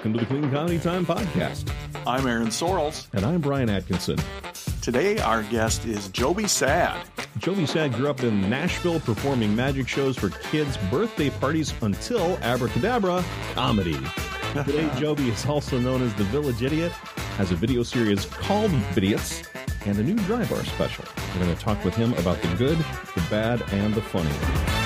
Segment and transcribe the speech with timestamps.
[0.00, 1.70] Welcome to the Clean Comedy Time Podcast.
[2.06, 3.06] I'm Aaron Sorrells.
[3.12, 4.18] And I'm Brian Atkinson.
[4.80, 7.06] Today, our guest is Joby Saad.
[7.36, 13.22] Joby Saad grew up in Nashville performing magic shows for kids' birthday parties until Abracadabra
[13.52, 13.98] comedy.
[14.54, 16.92] Today, Joby is also known as the Village Idiot,
[17.36, 19.46] has a video series called Vidiots,
[19.84, 21.04] and a new dry bar special.
[21.34, 24.79] We're going to talk with him about the good, the bad, and the funny.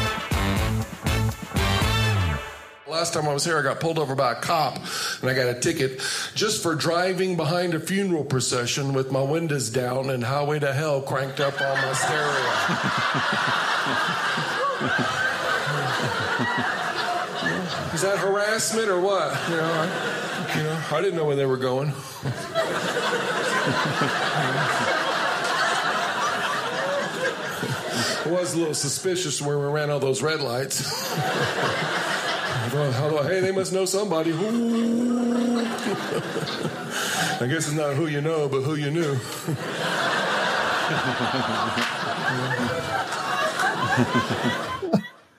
[2.95, 4.77] Last time I was here, I got pulled over by a cop
[5.21, 6.01] and I got a ticket
[6.37, 11.03] just for driving behind a funeral procession with my windows down and Highway to Hell
[11.03, 12.31] cranked up on my stereo.
[17.95, 19.37] Is that harassment or what?
[19.51, 21.93] You know, I, you know, I didn't know where they were going.
[28.25, 31.11] I was a little suspicious when we ran all those red lights.
[32.67, 34.31] I thought, hey, they must know somebody.
[34.31, 35.59] Ooh.
[37.41, 39.19] I guess it's not who you know, but who you knew.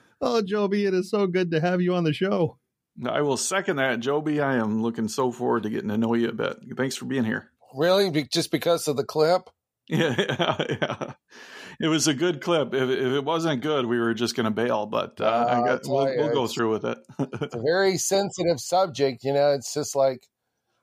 [0.20, 2.58] oh, Joby, it is so good to have you on the show.
[3.04, 4.40] I will second that, Joby.
[4.40, 6.58] I am looking so forward to getting to know you a bit.
[6.76, 7.50] Thanks for being here.
[7.74, 8.10] Really?
[8.32, 9.50] Just because of the clip?
[9.88, 11.12] Yeah, yeah, yeah.
[11.80, 12.74] It was a good clip.
[12.74, 14.86] If, if it wasn't good, we were just going to bail.
[14.86, 16.98] But uh, uh, got, we'll, we'll go through with it.
[17.18, 19.24] it's a very sensitive subject.
[19.24, 20.26] You know, it's just like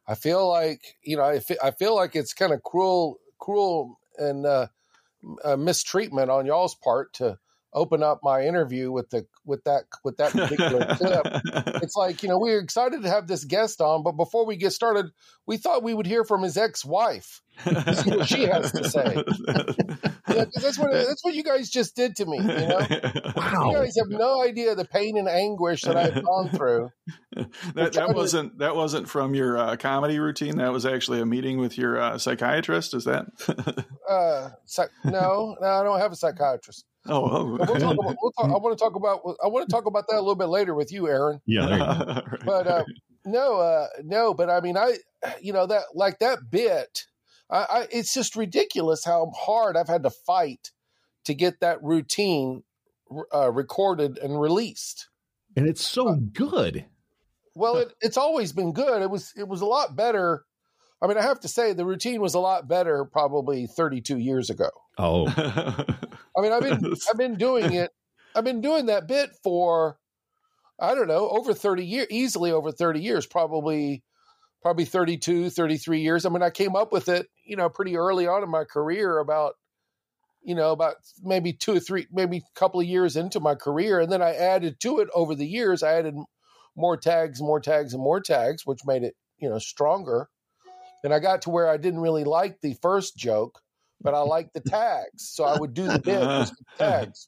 [0.07, 3.99] I feel like you know I feel, I feel like it's kind of cruel, cruel
[4.17, 4.67] and uh,
[5.43, 7.37] uh, mistreatment on y'all's part to
[7.73, 11.81] open up my interview with the with that with that particular clip.
[11.83, 14.55] It's like you know we are excited to have this guest on, but before we
[14.55, 15.07] get started,
[15.45, 17.41] we thought we would hear from his ex-wife.
[17.65, 19.23] see what she has to say.
[20.35, 22.37] yeah, that's what that's what you guys just did to me.
[22.37, 22.79] You know,
[23.35, 23.69] wow.
[23.69, 26.89] you guys have no idea the pain and anguish that I've gone through.
[27.75, 30.57] that, that wasn't that wasn't from your uh, comedy routine.
[30.57, 32.93] That was actually a meeting with your uh, psychiatrist.
[32.93, 33.25] Is that?
[34.09, 36.85] uh, psych- no, no, I don't have a psychiatrist.
[37.07, 37.45] Oh, oh.
[37.45, 40.05] We'll talk about, we'll talk, I want to talk about I want to talk about
[40.07, 41.41] that a little bit later with you, Aaron.
[41.45, 42.83] Yeah, you but uh,
[43.25, 44.97] no, uh, no, but I mean, I,
[45.41, 47.05] you know, that like that bit
[47.49, 50.71] I, I, it's just ridiculous how hard I've had to fight
[51.25, 52.63] to get that routine
[53.33, 55.07] uh, recorded and released.
[55.55, 56.85] And it's so uh, good.
[57.55, 59.01] Well, it, it's always been good.
[59.01, 60.43] It was it was a lot better.
[61.01, 64.49] I mean, I have to say the routine was a lot better probably 32 years
[64.49, 64.69] ago.
[64.97, 65.27] Oh.
[65.27, 67.91] I mean, I've been I've been doing it.
[68.35, 69.97] I've been doing that bit for
[70.79, 74.03] I don't know, over 30 years, easily over 30 years, probably
[74.61, 76.25] probably 32, 33 years.
[76.25, 79.19] I mean, I came up with it, you know, pretty early on in my career
[79.19, 79.55] about,
[80.41, 83.99] you know, about maybe two or three, maybe a couple of years into my career.
[83.99, 85.83] And then I added to it over the years.
[85.83, 86.15] I added
[86.75, 90.29] more tags, more tags, and more tags, which made it, you know, stronger.
[91.03, 93.59] And I got to where I didn't really like the first joke,
[94.01, 95.29] but I liked the tags.
[95.29, 97.27] So I would do the bit with the tags.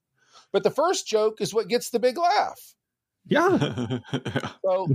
[0.51, 2.59] But the first joke is what gets the big laugh.
[3.27, 3.99] Yeah.
[4.65, 4.87] so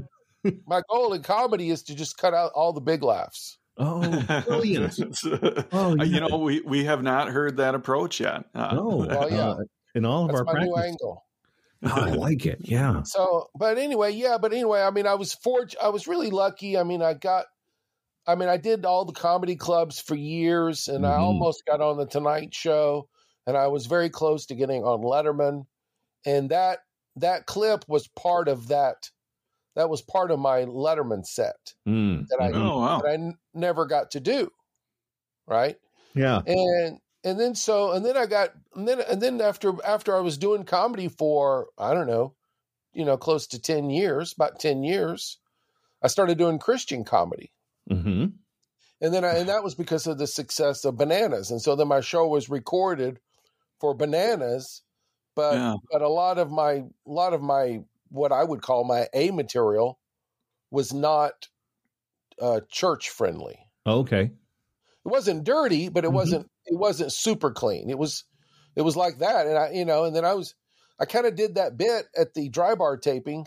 [0.67, 3.59] my goal in comedy is to just cut out all the big laughs.
[3.77, 4.01] Oh,
[4.47, 4.99] brilliant!
[5.73, 6.05] oh, yeah.
[6.05, 8.45] you know, we we have not heard that approach yet.
[8.55, 9.49] Uh, no, well, yeah.
[9.51, 9.57] Uh,
[9.95, 10.69] in all of That's our my practice.
[10.69, 11.25] new angle.
[11.83, 12.59] I like it.
[12.61, 13.03] Yeah.
[13.05, 15.83] So, but anyway, yeah, but anyway, I mean, I was fortunate.
[15.83, 16.77] I was really lucky.
[16.77, 17.47] I mean, I got.
[18.27, 21.13] I mean, I did all the comedy clubs for years, and mm-hmm.
[21.13, 23.09] I almost got on the Tonight Show,
[23.47, 25.65] and I was very close to getting on Letterman,
[26.27, 26.81] and that
[27.17, 29.11] that clip was part of that
[29.77, 32.27] that was part of my Letterman set mm.
[32.29, 33.01] that I oh, wow.
[33.01, 34.51] that I n- never got to do.
[35.47, 35.77] Right.
[36.15, 36.41] Yeah.
[36.47, 40.21] And and then so and then I got and then and then after after I
[40.21, 42.35] was doing comedy for I don't know,
[42.93, 45.39] you know, close to ten years, about ten years,
[46.03, 47.53] I started doing Christian comedy.
[47.91, 48.27] Mm-hmm.
[49.03, 51.89] And then I, and that was because of the success of Bananas, and so then
[51.89, 53.21] my show was recorded
[53.79, 54.83] for Bananas,
[55.35, 55.75] but Yeah.
[55.91, 57.81] but a lot of my a lot of my
[58.11, 59.99] what I would call my A material
[60.71, 61.49] was not
[62.41, 63.59] uh, church friendly.
[63.87, 64.23] Okay.
[64.23, 64.33] It
[65.09, 66.15] wasn't dirty, but it Mhm.
[66.15, 67.91] wasn't it wasn't super clean.
[67.91, 68.25] It was
[68.77, 70.55] it was like that, and I you know, and then I was
[70.99, 73.47] I kind of did that bit at the dry bar taping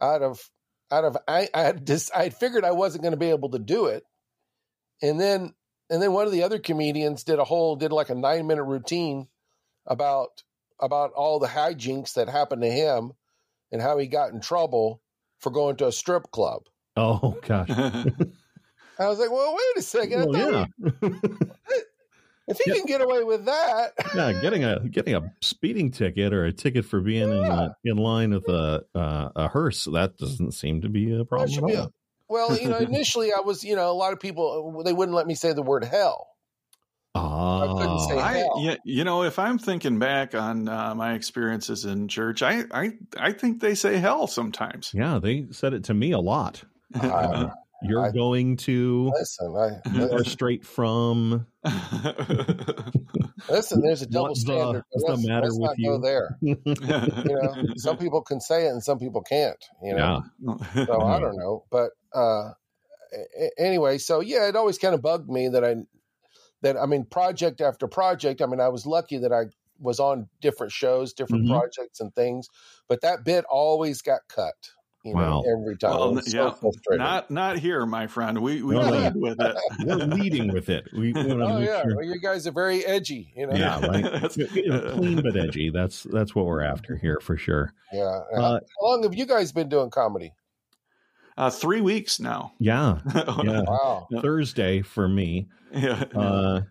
[0.00, 0.50] out of
[0.90, 3.50] out of I I had just I had figured I wasn't going to be able
[3.50, 4.02] to do it,
[5.02, 5.54] and then
[5.88, 8.64] and then one of the other comedians did a whole did like a nine minute
[8.64, 9.28] routine
[9.86, 10.42] about
[10.80, 13.12] about all the hijinks that happened to him
[13.72, 15.00] and how he got in trouble
[15.40, 16.62] for going to a strip club.
[16.96, 17.68] Oh gosh.
[18.98, 20.20] I was like, well, wait a second.
[20.20, 21.00] I Well, thought yeah.
[21.02, 21.28] we-
[22.48, 22.76] if he Yeah.
[22.76, 26.84] can get away with that, yeah, getting a getting a speeding ticket or a ticket
[26.84, 27.54] for being in Yeah.
[27.54, 31.50] uh, in line with a uh, a hearse that doesn't seem to be a problem
[31.50, 31.86] should at all.
[31.86, 31.90] a,
[32.28, 35.26] Well, you know, initially I was, you know, a lot of people they wouldn't let
[35.26, 36.28] me say the word hell.
[37.14, 38.60] I couldn't say I, hell.
[38.62, 42.90] Yeah, you know, if I'm thinking back on uh, my experiences in church, I, I
[43.18, 44.90] I think they say hell sometimes.
[44.92, 46.62] Yeah, they said it to me a lot.
[46.94, 47.50] Uh,
[47.82, 49.54] You're I, going to listen.
[49.56, 49.80] I,
[50.14, 51.46] are straight from.
[53.48, 54.82] listen, there's a double standard.
[54.92, 55.98] The, what's the matter with you?
[55.98, 56.38] there.
[56.40, 59.62] you know, some people can say it and some people can't.
[59.82, 60.86] You know, yeah.
[60.86, 62.52] so I don't know, but uh,
[63.58, 65.76] anyway, so yeah, it always kind of bugged me that I
[66.62, 68.40] that I mean, project after project.
[68.42, 69.44] I mean, I was lucky that I
[69.78, 71.54] was on different shows, different mm-hmm.
[71.54, 72.48] projects and things,
[72.88, 74.54] but that bit always got cut.
[75.06, 75.44] You know, wow.
[75.48, 75.92] every time.
[75.92, 78.42] Well, yeah, not not here, my friend.
[78.42, 79.56] We we no, lead with it.
[79.86, 80.88] We're leading with it.
[80.92, 81.94] We, we oh yeah, sure.
[81.94, 83.32] well, you guys are very edgy.
[83.36, 85.70] You know, yeah, like clean but edgy.
[85.70, 87.72] That's that's what we're after here for sure.
[87.92, 88.02] Yeah.
[88.02, 90.34] Uh, how long have you guys been doing comedy?
[91.38, 92.54] Uh, three weeks now.
[92.58, 92.98] Yeah.
[93.14, 93.62] yeah.
[93.62, 94.08] wow.
[94.22, 95.46] Thursday for me.
[95.72, 96.02] Yeah.
[96.16, 96.62] Uh,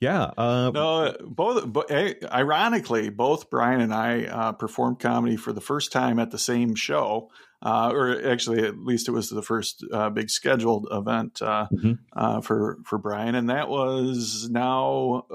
[0.00, 0.30] yeah.
[0.36, 1.72] Uh, no, both.
[1.72, 1.90] But,
[2.32, 6.74] ironically, both Brian and I uh, performed comedy for the first time at the same
[6.74, 7.30] show,
[7.62, 11.92] uh, or actually, at least it was the first uh, big scheduled event uh, mm-hmm.
[12.12, 15.26] Uh, for for Brian, and that was now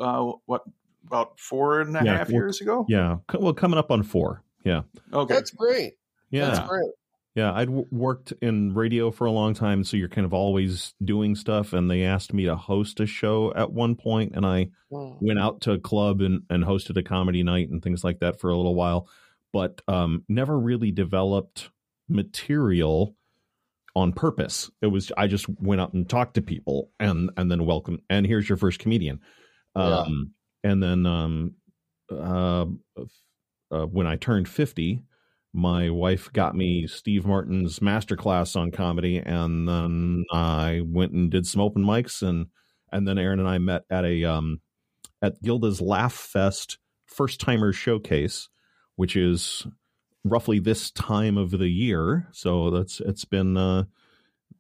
[0.45, 0.63] what
[1.06, 2.85] about four and a yeah, half years ago.
[2.88, 3.17] Yeah.
[3.33, 4.44] Well, coming up on four.
[4.63, 4.81] Yeah.
[5.11, 5.33] Okay.
[5.33, 5.94] That's great.
[6.29, 6.51] Yeah.
[6.51, 6.91] That's great.
[7.39, 10.94] Yeah, I'd w- worked in radio for a long time, so you're kind of always
[11.01, 11.71] doing stuff.
[11.71, 15.15] And they asked me to host a show at one point, and I mm.
[15.21, 18.41] went out to a club and, and hosted a comedy night and things like that
[18.41, 19.07] for a little while,
[19.53, 21.69] but um, never really developed
[22.09, 23.15] material
[23.95, 24.69] on purpose.
[24.81, 28.25] It was I just went out and talked to people, and and then welcome, and
[28.25, 29.21] here's your first comedian.
[29.75, 30.71] Um, yeah.
[30.71, 31.53] And then um,
[32.12, 32.65] uh,
[33.71, 35.03] uh, when I turned fifty
[35.53, 41.47] my wife got me Steve Martin's masterclass on comedy, and then I went and did
[41.47, 42.47] some open mics, and
[42.91, 44.61] and then Aaron and I met at a um,
[45.21, 48.49] at Gilda's Laugh Fest first timers showcase,
[48.95, 49.65] which is
[50.23, 52.27] roughly this time of the year.
[52.31, 53.85] So that's it's been uh,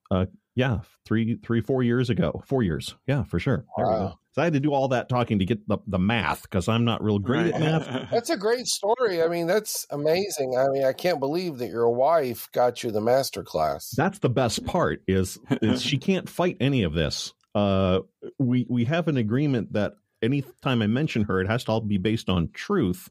[0.09, 0.25] uh
[0.59, 4.19] yeah three three four years ago four years yeah for sure wow.
[4.33, 6.85] So I had to do all that talking to get the, the math because I'm
[6.85, 7.53] not real great right.
[7.55, 8.09] at math.
[8.11, 9.23] That's a great story.
[9.23, 10.55] I mean, that's amazing.
[10.55, 13.89] I mean, I can't believe that your wife got you the master class.
[13.97, 17.33] That's the best part is, is she can't fight any of this.
[17.55, 18.01] Uh,
[18.37, 21.97] we we have an agreement that anytime I mention her, it has to all be
[21.97, 23.09] based on truth,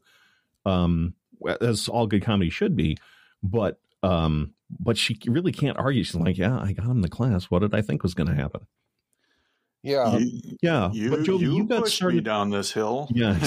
[0.65, 1.13] um,
[1.59, 2.97] as all good comedy should be.
[3.43, 6.03] But um, but she really can't argue.
[6.03, 7.45] She's like, "Yeah, I got him the class.
[7.45, 8.67] What did I think was going to happen?"
[9.81, 10.91] Yeah, you, yeah.
[10.91, 13.07] You, but Joby, you, you got started down this hill.
[13.11, 13.39] Yeah,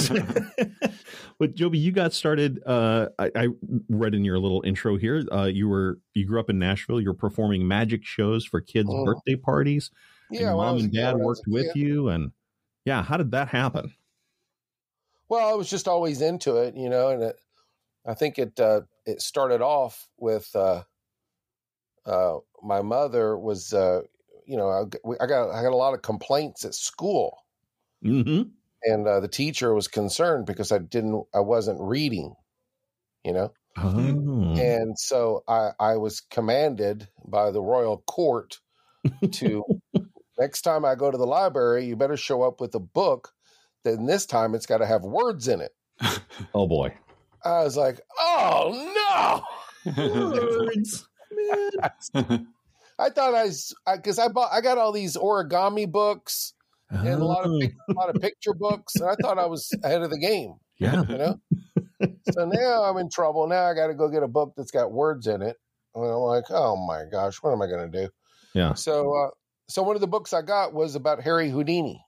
[1.39, 2.63] but Joby, you got started.
[2.65, 3.49] Uh, I, I,
[3.91, 5.23] read in your little intro here.
[5.31, 7.03] Uh, you were you grew up in Nashville.
[7.03, 9.05] You're performing magic shows for kids' mm.
[9.05, 9.91] birthday parties.
[10.31, 12.33] Yeah, and mom and dad worked with you, and
[12.87, 13.93] yeah, how did that happen?
[15.29, 17.37] Well, I was just always into it, you know, and it,
[18.07, 20.83] I think it uh, it started off with uh,
[22.07, 24.03] uh, my mother was uh,
[24.47, 24.83] you know, I,
[25.23, 27.39] I, got I got a lot of complaints at school,
[28.05, 28.43] mm-hmm.
[28.85, 32.35] and uh, the teacher was concerned because I didn't I wasn't reading,
[33.25, 34.55] you know, oh.
[34.57, 38.59] and so I I was commanded by the royal court
[39.33, 39.65] to
[40.39, 43.33] next time I go to the library, you better show up with a book.
[43.85, 45.73] Then this time it's got to have words in it.
[46.55, 46.95] oh boy!
[47.45, 49.43] I was like, oh
[49.87, 49.93] no,
[50.67, 51.09] words.
[52.99, 56.55] I thought I was because I, I, bought I got all these origami books
[56.93, 60.03] and a lot of a lot of picture books, and I thought I was ahead
[60.03, 60.55] of the game.
[60.79, 61.41] Yeah, you know.
[62.31, 63.47] so now I'm in trouble.
[63.47, 65.57] Now I got to go get a book that's got words in it,
[65.95, 68.09] and I'm like, oh my gosh, what am I going to do?
[68.55, 68.75] Yeah.
[68.75, 69.31] So, uh,
[69.69, 72.05] so one of the books I got was about Harry Houdini.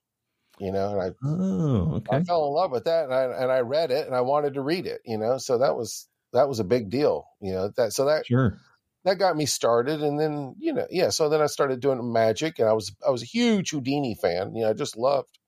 [0.60, 2.16] You know, and I oh, okay.
[2.16, 4.54] I fell in love with that, and I and I read it, and I wanted
[4.54, 5.00] to read it.
[5.04, 7.24] You know, so that was that was a big deal.
[7.40, 8.58] You know that so that sure
[9.04, 12.58] that got me started and then you know yeah so then i started doing magic
[12.58, 15.38] and i was i was a huge houdini fan you know i just loved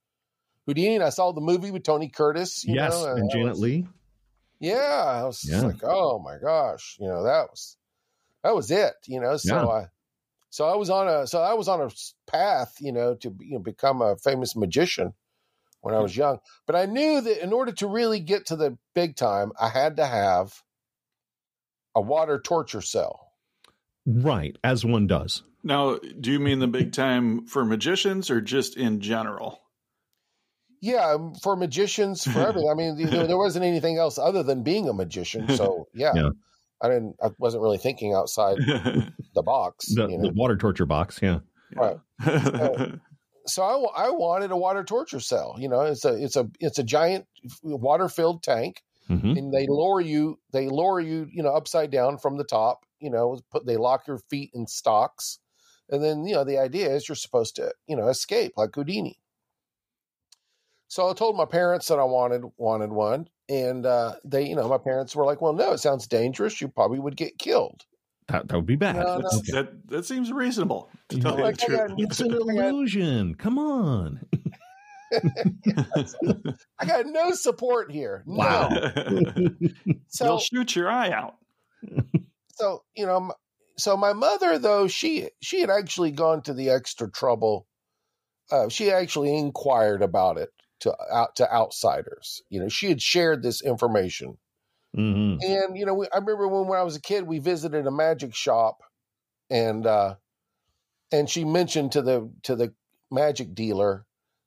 [0.67, 3.61] houdini and i saw the movie with tony curtis yes know, and, and janet was,
[3.61, 3.87] leigh
[4.61, 5.63] yeah i was yeah.
[5.63, 7.77] like oh my gosh you know that was
[8.43, 9.67] that was it you know so yeah.
[9.67, 9.87] i
[10.51, 11.91] so i was on a so i was on a
[12.31, 15.13] path you know to you know, become a famous magician
[15.81, 18.77] when i was young but i knew that in order to really get to the
[18.95, 20.63] big time i had to have
[21.95, 23.26] a water torture cell
[24.07, 25.43] Right, as one does.
[25.65, 29.61] Now, do you mean the big time for magicians or just in general?
[30.81, 32.71] Yeah, um, for magicians, for everything.
[32.71, 35.49] I mean, there, there, wasn't anything else other than being a magician.
[35.57, 36.29] So, yeah, yeah.
[36.81, 37.17] I didn't.
[37.21, 38.59] I wasn't really thinking outside
[39.35, 40.29] the box, the, you know?
[40.29, 41.19] the water torture box.
[41.21, 41.41] Yeah.
[41.75, 41.97] Right.
[43.47, 45.57] so I, I wanted a water torture cell.
[45.59, 47.27] You know, it's a it's a it's a giant
[47.65, 49.37] water filled tank, Mhm.
[49.37, 52.86] and they lower you they lower you you know upside down from the top.
[53.01, 55.39] You know, put they lock your feet in stocks,
[55.91, 59.19] and then you know the idea is you're supposed to you know escape like Houdini.
[60.89, 64.69] So I told my parents that I wanted wanted one, and uh, they you know
[64.69, 66.61] my parents were like, "Well, no, it sounds dangerous.
[66.61, 67.85] You probably would get killed."
[68.29, 68.97] That, that would be bad.
[68.97, 69.29] No, no.
[69.39, 69.53] Okay.
[69.53, 70.91] that that seems reasonable.
[71.11, 71.93] To tell you Like, the truth.
[71.99, 73.35] It's an illusion.
[73.37, 74.21] Come on.
[76.79, 78.25] I got no support here.
[78.27, 78.37] No.
[78.37, 78.71] Wow.
[80.09, 81.37] So They'll shoot your eye out.
[82.57, 83.33] So you know
[83.79, 87.67] so my mother though she she had actually gone to the extra trouble
[88.51, 92.43] uh, she actually inquired about it to out to outsiders.
[92.49, 94.39] You know she had shared this information.
[94.95, 97.87] Hmm and you know we, i remember when, when i was a kid we visited
[97.87, 98.79] a magic shop
[99.51, 100.15] and uh
[101.13, 102.73] and she mentioned to the to the
[103.11, 104.05] magic dealer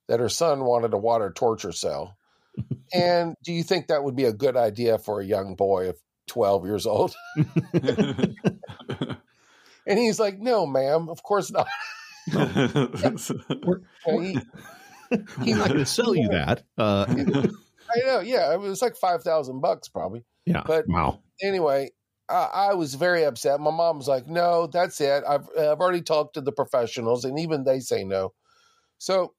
[0.07, 2.15] that her son wanted a water torture cell.
[2.91, 5.99] And do you think that would be a good idea for a young boy of
[6.29, 7.13] 12 years old
[9.85, 11.67] And he's like, "No, ma'am, of course not."
[14.05, 14.37] And he,
[15.43, 16.63] He's not going to sell you that.
[16.77, 20.23] Uh, I know, yeah, it was like five thousand bucks probably.
[20.45, 20.61] yeah.
[20.65, 21.19] But- wow.
[21.41, 21.89] Anyway,
[22.29, 23.59] I, I was very upset.
[23.59, 25.23] My mom was like, "No, that's it.
[25.27, 28.33] I've I've already talked to the professionals, and even they say no."
[28.99, 29.33] So,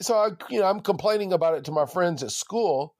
[0.00, 2.94] so I, you know, I'm complaining about it to my friends at school,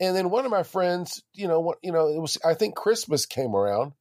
[0.00, 2.74] and then one of my friends, you know, what you know, it was I think
[2.74, 3.92] Christmas came around,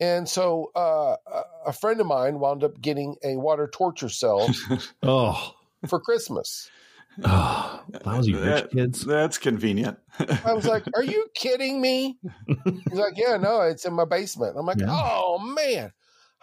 [0.00, 4.48] and so uh, a- a friend of mine wound up getting a water torture cell
[5.02, 5.54] Oh.
[5.86, 6.70] for Christmas.
[7.24, 7.80] oh.
[8.04, 9.04] Lousy rich That- kids.
[9.04, 9.98] That's convenient.
[10.18, 12.18] I was like, "Are you kidding me?"
[12.64, 14.86] He's like, "Yeah, no, it's in my basement." I'm like, Yeah.
[14.90, 15.92] "Oh man,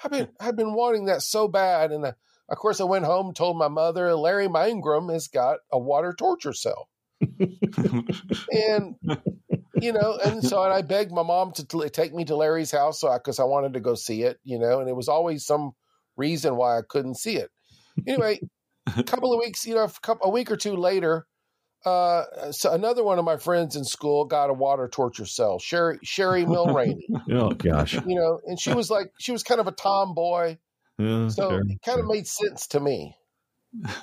[0.03, 2.11] I've been I've been wanting that so bad." And uh,
[2.49, 6.51] of course, I went home, told my mother, Larry Mingram has got a water torture
[6.53, 6.89] cell,
[8.51, 8.95] and
[9.75, 12.71] you know, and so and I begged my mom to t- take me to Larry's
[12.71, 15.45] house, so because I, wanted to go see it, you know, and it was always
[15.45, 15.71] some
[16.17, 17.49] reason why I couldn't see it.
[18.07, 18.39] Anyway,
[18.97, 21.25] a couple of weeks, you know, a, couple, a week or two later,
[21.85, 25.99] uh, so another one of my friends in school got a water torture cell, Sherry
[26.03, 26.99] Sherry Mulroney,
[27.31, 27.93] Oh, gosh.
[28.05, 30.57] you know, and she was like, she was kind of a tomboy,
[30.99, 32.13] Yeah, so sure, it kind of sure.
[32.15, 33.15] made sense to me,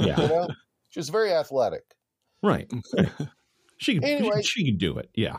[0.00, 0.20] Yeah.
[0.20, 0.48] you know.
[0.90, 1.82] she was very athletic.
[2.42, 2.70] Right.
[3.80, 4.42] She could, Anyway.
[4.42, 5.08] she could do it.
[5.14, 5.38] Yeah.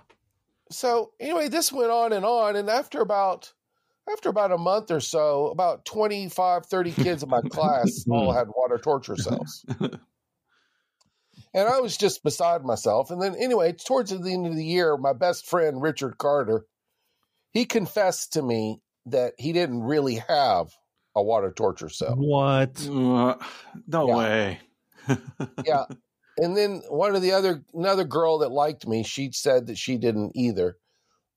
[0.71, 3.51] so anyway, this went on and on, and after about
[4.09, 8.47] after about a month or so, about 25, 30 kids in my class all had
[8.55, 9.65] water torture cells.
[11.53, 13.11] And I was just beside myself.
[13.11, 16.65] And then anyway, towards the end of the year, my best friend Richard Carter,
[17.51, 20.67] he confessed to me that he didn't really have
[21.15, 22.15] a water torture cell.
[22.15, 22.87] What?
[22.87, 23.35] Uh,
[23.87, 24.15] no Yeah.
[24.17, 24.59] way.
[25.65, 25.85] yeah.
[26.41, 29.97] And then one of the other another girl that liked me, she said that she
[29.97, 30.77] didn't either.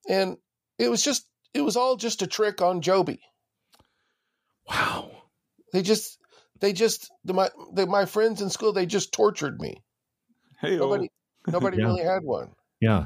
[0.09, 0.37] And
[0.79, 3.19] it was just it was all just a trick on Joby.
[4.69, 5.11] Wow.
[5.73, 6.17] They just
[6.59, 9.83] they just the, my the, my friends in school they just tortured me.
[10.61, 11.09] Hey, Nobody
[11.47, 11.85] nobody Yeah.
[11.85, 12.51] really had one.
[12.79, 13.05] Yeah.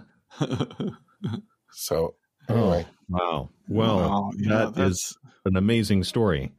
[1.72, 2.16] So
[2.50, 3.50] oh, anyway, Wow.
[3.68, 6.54] Well, Wow, yeah, that that's- is an amazing story.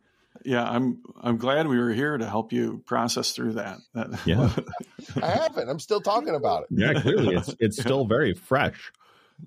[0.45, 3.78] Yeah, I'm I'm glad we were here to help you process through that.
[3.95, 4.50] That- Yeah.
[5.23, 5.68] I haven't.
[5.68, 6.68] I'm still talking about it.
[6.71, 8.92] Yeah, clearly it's it's still very fresh.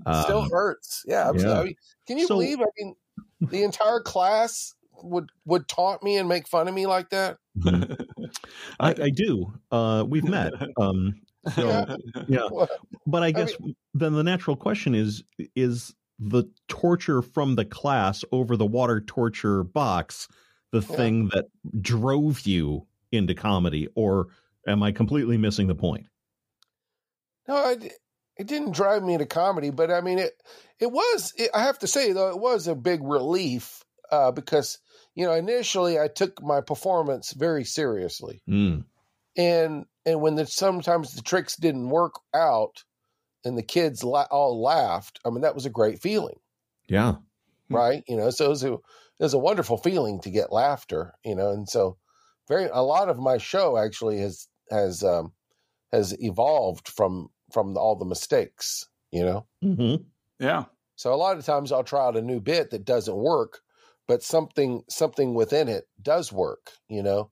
[0.08, 1.04] It still Um, hurts.
[1.08, 1.50] Yeah, absolutely.
[1.54, 1.60] yeah.
[1.60, 1.76] I mean,
[2.08, 2.62] can you So- believe?
[2.62, 2.96] I mean,
[3.42, 7.38] the entire class would would taunt me and make fun of me like that.
[7.58, 8.08] mhm.
[8.80, 9.54] I, I do.
[9.72, 10.54] Uh, we've met.
[10.78, 11.22] Um,
[11.56, 11.96] so Yeah.
[12.28, 12.48] yeah,
[13.08, 13.54] but I I guess
[13.94, 15.24] then the natural question is:
[15.56, 20.28] is the torture from the class over the water torture box
[20.72, 20.96] the Yeah.
[20.96, 21.48] thing that
[21.82, 24.30] drove you into comedy, or
[24.68, 26.08] am I completely missing the point?
[27.48, 27.94] No, it,
[28.38, 30.34] it didn't drive me into comedy, but I mean, it
[30.80, 31.34] it was.
[31.38, 34.80] It, I have to say though, it was a big relief uh, because
[35.16, 38.86] you know initially I took my performance very seriously, Mm,
[39.38, 42.84] and and when the, sometimes the tricks didn't work out,
[43.46, 45.20] and the kids la- all laughed.
[45.25, 46.40] I mean, that was a great feeling.
[46.88, 47.18] yeah.
[47.70, 47.75] Hmm.
[47.75, 48.04] right?
[48.08, 48.78] You know, so it was a
[49.22, 52.00] it was a wonderful feeling to get laughter, you know, and so
[52.50, 55.34] very a lot of my show actually has has um
[55.94, 59.48] has evolved from from all the mistakes, you know.
[59.62, 60.66] hmm yeah.
[60.96, 63.62] So a lot of times I'll try out a new bit that doesn't work,
[64.08, 67.32] but something something within it does work, you know,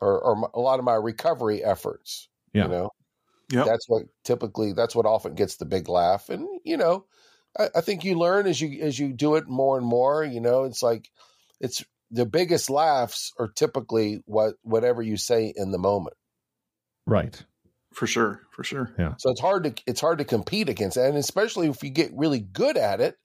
[0.00, 2.64] or or m- a lot of my recovery efforts, Yeah.
[2.64, 2.90] you know.
[3.50, 3.70] Yep.
[3.70, 7.06] That's what typically that's what often gets the big laugh, and you know,
[7.58, 10.24] I, I think you learn as you as you do it more and more.
[10.24, 11.08] You know, it's like
[11.60, 16.16] it's the biggest laughs are typically what whatever you say in the moment.
[17.06, 17.40] Right.
[17.92, 18.42] For sure.
[18.52, 18.92] For sure.
[18.98, 19.14] Yeah.
[19.18, 22.10] So it's hard to it's hard to compete against that, and especially if you get
[22.14, 23.16] really good at it,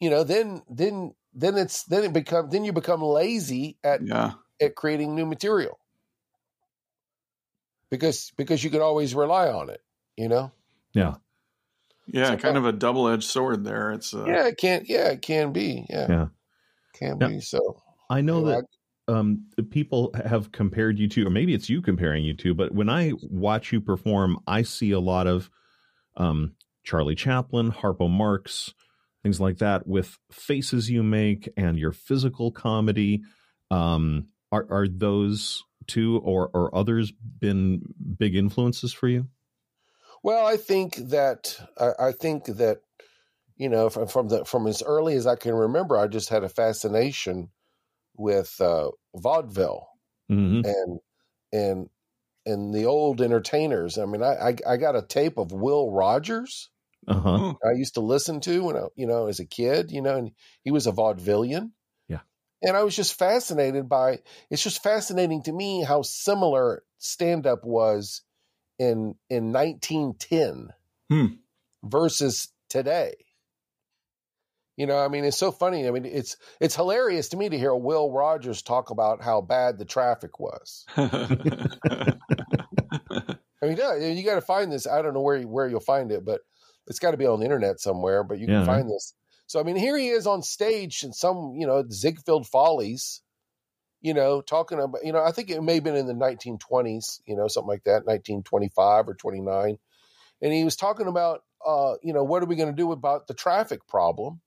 [0.00, 4.32] you know, then then then it's then it become then you become lazy at Yeah.
[4.60, 5.78] at creating new material
[7.90, 9.80] because because you can always rely on it.
[10.16, 10.52] You know.
[10.94, 11.14] Yeah.
[12.08, 12.30] Yeah.
[12.30, 13.92] So- kind of a double edged sword there.
[13.92, 14.88] It's uh, yeah, it can't.
[14.88, 15.86] Yeah, it can be.
[15.88, 16.26] Yeah, Yeah.
[16.94, 17.28] can Yeah.
[17.28, 17.40] be.
[17.40, 18.64] So I know you know, that
[19.14, 22.88] um, people have compared you to, or maybe it's you comparing you to, but when
[22.90, 25.48] I watch you perform, I see a lot of
[26.16, 26.52] um,
[26.84, 28.74] Charlie Chaplin, Harpo Marx,
[29.22, 33.22] things like that with faces you make and your physical comedy.
[33.70, 37.82] Um, are, are those two or, or others been
[38.18, 39.26] big influences for you?
[40.22, 42.78] Well, I think that I, I think that
[43.56, 46.44] you know from, from the from as early as I can remember, I just had
[46.44, 47.50] a fascination
[48.16, 49.88] with uh, vaudeville
[50.30, 50.60] Mm-hmm.
[50.66, 51.00] and
[51.52, 51.90] and
[52.44, 53.96] and the old entertainers.
[53.96, 56.70] I mean, I, I I got a tape of Will Rogers.
[57.06, 57.28] Uh huh.
[57.30, 59.90] oh, I used to listen to when I you know as a kid.
[59.90, 60.32] You know, and
[60.62, 61.70] he was a vaudevillian.
[62.08, 62.20] Yeah.
[62.62, 64.18] and I was just fascinated by.
[64.50, 68.22] It's just fascinating to me how similar stand up was
[68.78, 70.68] in in 1910
[71.10, 71.26] Hmm.
[71.82, 73.14] versus today.
[74.76, 75.88] You know, I mean, it's so funny.
[75.88, 79.78] I mean, it's it's hilarious to me to hear Will Rogers talk about how bad
[79.78, 80.84] the traffic was.
[80.96, 82.14] I
[83.66, 84.86] mean, yeah, you got to find this.
[84.86, 86.42] I don't know where where you'll find it, but
[86.86, 88.22] it's got to be on the internet somewhere.
[88.22, 89.14] But you can find this.
[89.46, 93.20] So I mean, here he is on stage in some, you know, Ziegfeld Follies,
[94.00, 97.20] you know, talking about, you know, I think it may have been in the 1920s,
[97.26, 99.78] you know, something like that, 1925 or 29,
[100.40, 103.26] and he was talking about, uh, you know, what are we going to do about
[103.26, 104.40] the traffic problem?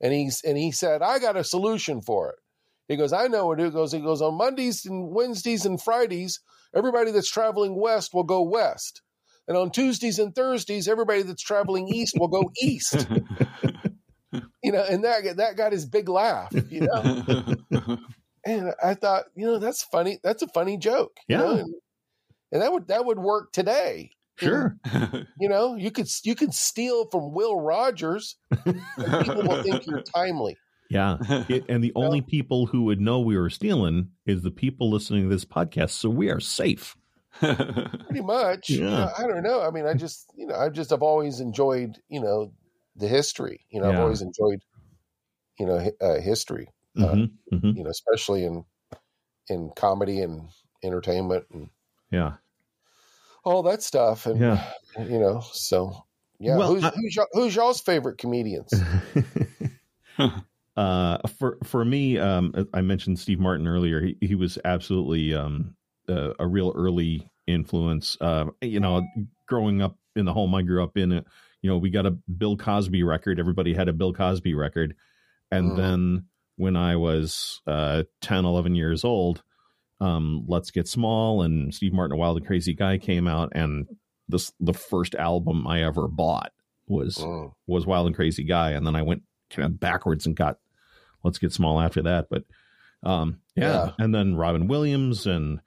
[0.00, 2.36] And he's and he said, I got a solution for it.
[2.88, 3.92] He goes, I know what it goes.
[3.92, 6.40] He goes on Mondays and Wednesdays and Fridays,
[6.74, 9.02] everybody that's traveling west will go west.
[9.48, 13.06] And on Tuesdays and Thursdays, everybody that's traveling east will go east.
[14.62, 17.54] You know, and that that got his big laugh, you know.
[18.46, 20.18] And I thought, you know, that's funny.
[20.22, 21.18] That's a funny joke.
[21.28, 21.60] you know, Yeah.
[21.62, 21.74] And,
[22.52, 24.10] and that would that would work today.
[24.38, 24.76] Sure.
[25.40, 30.02] You know, you could you could steal from Will Rogers and people will think you're
[30.14, 30.56] timely.
[30.90, 31.18] Yeah.
[31.48, 35.24] It, and the only people who would know we were stealing is the people listening
[35.24, 35.90] to this podcast.
[35.90, 36.96] So we are safe.
[37.40, 38.70] pretty much.
[38.70, 38.90] You Yeah.
[38.90, 39.60] know, I don't know.
[39.62, 42.52] I mean, I just, you know, I just I've always enjoyed, you know,
[42.96, 43.66] the history.
[43.70, 44.60] You know, I've always enjoyed,
[45.58, 46.68] you know, uh, history.
[46.96, 47.76] Mhm, mhm.
[47.76, 48.64] You know, especially in
[49.48, 50.48] in comedy and
[50.82, 51.68] entertainment and
[52.10, 52.34] Yeah.
[53.44, 54.26] all that stuff.
[54.26, 54.72] And Yeah.
[54.98, 56.04] you know, so
[56.38, 56.56] yeah.
[56.56, 58.72] Well, who's I- who's, y'all, who's y'all's favorite comedians?
[60.76, 64.00] uh, for for me, um, I mentioned Steve Martin earlier.
[64.00, 65.76] He, he was absolutely um,
[66.08, 68.16] uh, a real early influence.
[68.20, 69.06] Uh, you know,
[69.46, 71.22] growing up in the home I grew up in, uh,
[71.62, 73.38] you know, we got a Bill Cosby record.
[73.38, 74.96] Everybody had a Bill Cosby record,
[75.50, 75.76] and Mm.
[75.76, 76.24] then
[76.56, 79.42] when I was uh, 10, 11 years old,
[80.00, 83.86] um, Let's Get Small and Steve Martin, a Wild and Crazy Guy came out, and
[84.28, 86.52] this the first album I ever bought
[86.88, 87.52] was Mm.
[87.66, 90.58] was Wild and Crazy Guy, and then I went kind of backwards and got
[91.24, 92.26] Let's Get Small after that.
[92.30, 92.44] But
[93.02, 93.86] um, yeah.
[93.86, 93.90] Yeah.
[93.98, 95.60] and then Robin Williams, and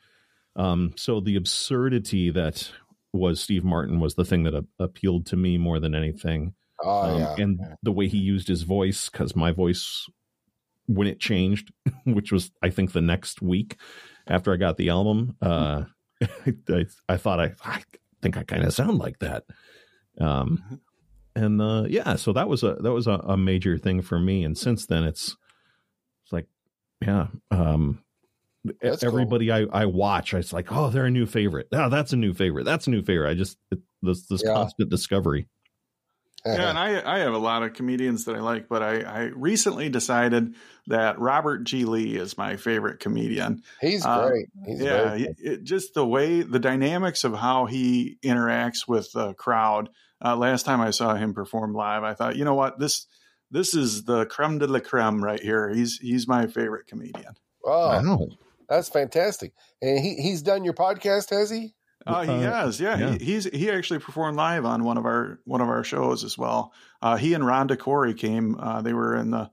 [0.55, 2.71] um, so the absurdity that
[3.13, 7.01] was Steve Martin was the thing that a- appealed to me more than anything, Oh
[7.15, 7.35] um, yeah.
[7.37, 10.05] and the way he used his voice because my voice
[10.89, 11.71] when it changed,
[12.05, 13.77] which was I think the next week
[14.27, 15.83] after I got the album, uh,
[16.69, 17.81] I, I thought I, I
[18.21, 19.43] think I kind of sound like that.
[20.19, 20.81] Um,
[21.35, 24.43] and uh, yeah, so that was a that was a, a major thing for me.
[24.43, 25.37] And since then, it's
[26.23, 26.47] it's like
[27.01, 28.03] yeah, um,
[28.81, 29.09] That's cool.
[29.09, 31.67] everybody I I watch, it's like oh they're a new favorite.
[31.71, 32.65] Oh, that's a new favorite.
[32.65, 33.29] That's a new favorite.
[33.29, 34.53] I just it, this this Yeah.
[34.53, 35.47] constant discovery.
[36.57, 39.21] Yeah, and I, I have a lot of comedians that I like, but I, I
[39.35, 40.55] recently decided
[40.87, 41.85] that Robert G.
[41.85, 43.63] Lee is my favorite comedian.
[43.81, 44.47] He's uh, great.
[44.65, 49.11] He's yeah, very it, it- just the way the dynamics of how he interacts with
[49.11, 49.89] the crowd.
[50.23, 53.05] Uh, last time I saw him perform live, I thought, you know what, this
[53.51, 55.69] this is the creme de la creme right here.
[55.69, 57.35] He's he's my favorite comedian.
[57.65, 58.27] Oh, wow.
[58.67, 59.53] that's fantastic.
[59.81, 61.73] And he he's done your podcast, has he?
[62.05, 62.97] Uh, he Uh, has, yeah.
[62.97, 63.11] yeah.
[63.11, 66.37] He, he's he actually performed live on one of our one of our shows as
[66.37, 66.73] well.
[67.01, 68.55] Uh, he and Rhonda Corey came.
[68.59, 69.51] Uh, they were in the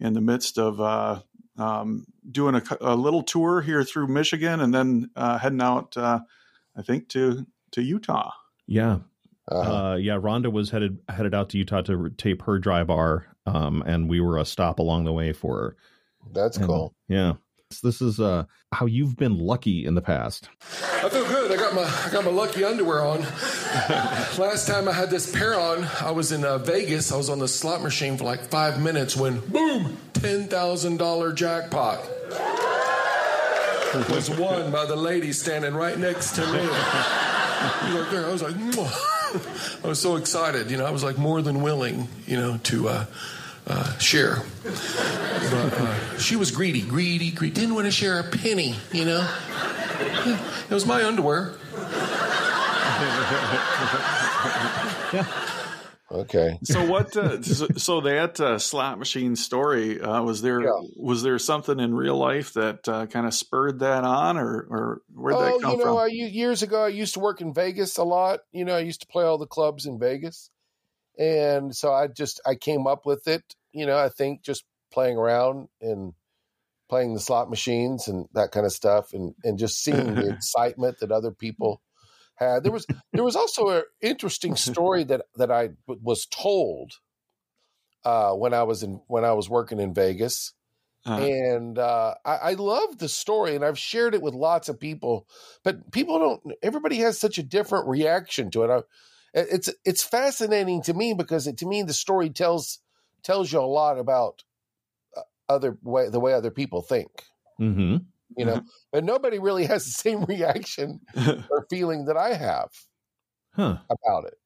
[0.00, 1.20] in the midst of uh,
[1.58, 6.20] um, doing a, a little tour here through Michigan, and then uh, heading out, uh,
[6.76, 8.32] I think to to Utah.
[8.66, 8.98] Yeah,
[9.48, 9.74] Uh-huh.
[9.92, 10.16] uh, yeah.
[10.16, 14.20] Rhonda was headed headed out to Utah to tape her dry bar, um, and we
[14.20, 15.76] were a stop along the way for her.
[16.32, 16.94] That's and, cool.
[17.08, 17.34] Yeah.
[17.80, 20.48] This is uh, how you've been lucky in the past.
[21.02, 21.52] I feel good.
[21.52, 23.20] I got my I got my lucky underwear on.
[24.38, 27.12] Last time I had this pair on, I was in uh, Vegas.
[27.12, 31.32] I was on the slot machine for like five minutes when boom, ten thousand dollar
[31.32, 32.00] jackpot
[34.08, 36.60] was won by the lady standing right next to me.
[36.62, 38.54] I was like,
[39.84, 40.70] I was so excited.
[40.70, 42.88] You know, I was like more than willing, you know, to.
[42.88, 43.06] Uh,
[43.66, 44.42] uh, share.
[44.64, 47.54] But uh, she was greedy, greedy, greedy.
[47.54, 49.28] Didn't want to share a penny, you know.
[50.70, 51.54] It was my underwear.
[55.12, 55.26] yeah.
[56.12, 56.58] Okay.
[56.64, 57.16] So what?
[57.16, 60.60] Uh, so that uh, slot machine story uh, was there?
[60.60, 60.70] Yeah.
[60.96, 65.02] Was there something in real life that uh, kind of spurred that on, or or
[65.14, 65.70] where oh, that come from?
[65.70, 66.04] you know, from?
[66.04, 68.40] I, years ago, I used to work in Vegas a lot.
[68.52, 70.50] You know, I used to play all the clubs in Vegas,
[71.22, 73.42] and so I just I came up with it.
[73.72, 76.12] You know, I think just playing around and
[76.88, 80.98] playing the slot machines and that kind of stuff, and and just seeing the excitement
[81.00, 81.80] that other people
[82.34, 82.64] had.
[82.64, 86.92] There was there was also an interesting story that that I was told
[88.04, 90.52] uh, when I was in when I was working in Vegas.
[91.04, 91.20] Uh-huh.
[91.20, 95.26] And uh, I, I love the story, and I've shared it with lots of people.
[95.64, 96.54] But people don't.
[96.62, 98.70] Everybody has such a different reaction to it.
[98.70, 98.82] I,
[99.34, 102.78] it's it's fascinating to me because it, to me the story tells
[103.22, 104.44] tells you a lot about
[105.16, 107.10] uh, other way the way other people think.
[107.60, 107.96] Mm-hmm.
[108.36, 108.66] You know, mm-hmm.
[108.90, 111.00] but nobody really has the same reaction
[111.50, 112.70] or feeling that I have
[113.54, 113.78] huh.
[113.90, 114.38] about it.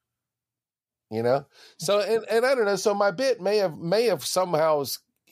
[1.11, 1.46] You know,
[1.79, 2.77] so and, and I don't know.
[2.77, 4.85] So my bit may have may have somehow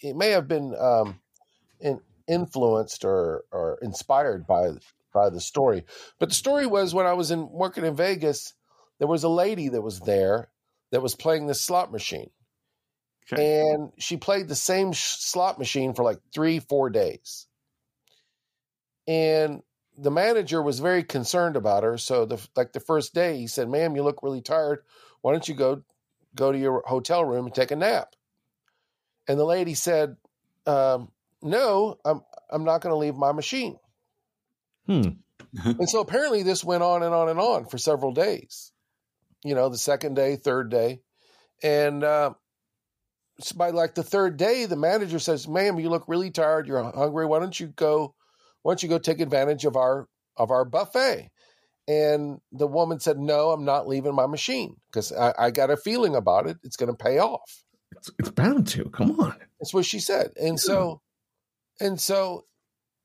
[0.03, 1.21] it may have been um,
[1.81, 4.71] in, influenced or or inspired by
[5.13, 5.85] by the story.
[6.21, 8.55] But the story was when I was in working in Vegas
[8.99, 10.51] there was a lady that was there
[10.93, 12.31] that was playing the slot machine.
[13.33, 13.61] Okay.
[13.61, 17.47] And she played the same sh- slot machine for like three, four days.
[19.07, 19.63] And
[19.97, 21.99] the manager was very concerned about her.
[21.99, 24.85] So, the, like the first day, he said, "Ma'am, you look really tired.
[25.21, 25.83] Why don't you go
[26.35, 28.15] go to your hotel room and take a nap?"
[29.27, 30.17] And the lady said,
[30.67, 31.11] um,
[31.43, 33.79] "No, I'm I'm not going to leave my machine."
[34.87, 35.09] Hmm.
[35.65, 38.73] and so apparently this went on and on and on for several days
[39.45, 41.01] you know, the second day, third day.
[41.63, 42.35] And uh,
[43.55, 46.67] by like the third day, the manager says, ma'am, you look really tired.
[46.67, 47.27] You're hungry.
[47.27, 48.15] Why don't you go,
[48.63, 51.31] why don't you go take advantage of our, of our buffet?
[51.87, 55.77] And the woman said, no, I'm not leaving my machine because I, I got a
[55.77, 56.57] feeling about it.
[56.63, 57.63] It's going to pay off.
[57.93, 58.85] It's, it's bound to.
[58.89, 59.37] Come on.
[59.61, 60.33] That's what she said.
[60.41, 60.57] And yeah.
[60.57, 61.01] so,
[61.81, 62.45] and so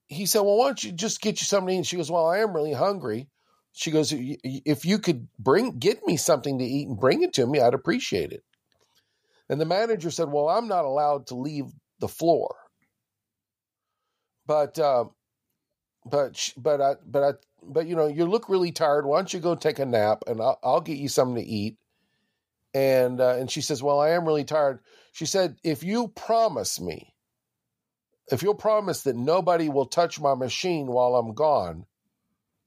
[0.08, 1.75] he said, well, why don't you just get you something?
[1.75, 3.28] And she goes, well, I am really hungry
[3.73, 7.45] she goes, if you could bring get me something to eat and bring it to
[7.45, 8.43] me, I'd appreciate it.
[9.49, 11.65] And the manager said, well, I'm not allowed to leave
[11.99, 12.55] the floor,
[14.45, 15.05] but uh,
[16.05, 19.05] but but I but I but you know you look really tired.
[19.05, 21.77] Why don't you go take a nap and I'll, I'll get you something to eat.
[22.73, 24.79] And uh, and she says, well, I am really tired.
[25.13, 27.13] She said, if you promise me,
[28.32, 31.86] if you'll promise that nobody will touch my machine while I'm gone,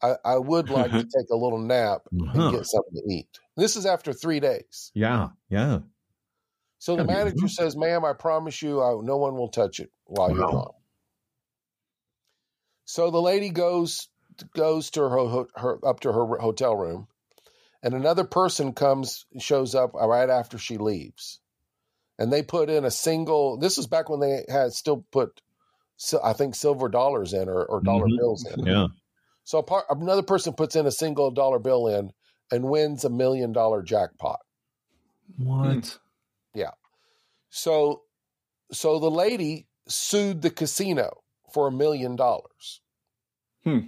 [0.03, 2.41] I, I would like to take a little nap uh-huh.
[2.41, 3.29] and get something to eat.
[3.57, 4.91] This is after three days.
[4.95, 5.81] Yeah, yeah.
[6.79, 10.31] So the manager says, "Ma'am, I promise you, I, no one will touch it while
[10.31, 10.35] wow.
[10.35, 10.73] you're gone."
[12.85, 14.09] So the lady goes
[14.55, 17.07] goes to her, her up to her hotel room,
[17.83, 21.41] and another person comes shows up right after she leaves,
[22.19, 23.59] and they put in a single.
[23.59, 25.41] This is back when they had still put,
[26.23, 28.17] I think, silver dollars in or, or dollar mm-hmm.
[28.17, 28.67] bills in.
[28.67, 28.87] Yeah.
[29.45, 32.13] So part, another person puts in a single dollar bill in
[32.51, 34.41] and wins a million dollar jackpot.
[35.39, 35.99] What?
[36.55, 36.73] Yeah.
[37.51, 38.03] So
[38.71, 42.81] so the lady sued the casino for a million dollars.
[43.65, 43.79] Hmm.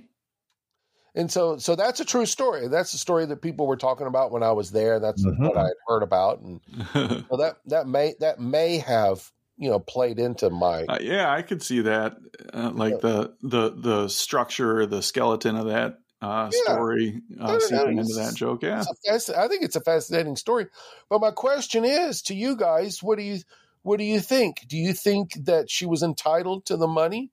[1.14, 2.66] And so so that's a true story.
[2.68, 4.98] That's the story that people were talking about when I was there.
[4.98, 5.48] That's uh-huh.
[5.48, 6.40] what I had heard about.
[6.40, 6.60] And
[6.92, 11.42] so that that may that may have you know played into my uh, yeah i
[11.42, 12.16] could see that
[12.52, 16.72] uh, like the the the structure the skeleton of that uh, yeah.
[16.72, 18.82] story uh, seeping into that joke yeah.
[19.10, 20.66] i think it's a fascinating story.
[21.10, 23.40] But my question is to you guys what do you
[23.84, 24.66] what do you think?
[24.66, 27.30] Do you think that she was entitled to the money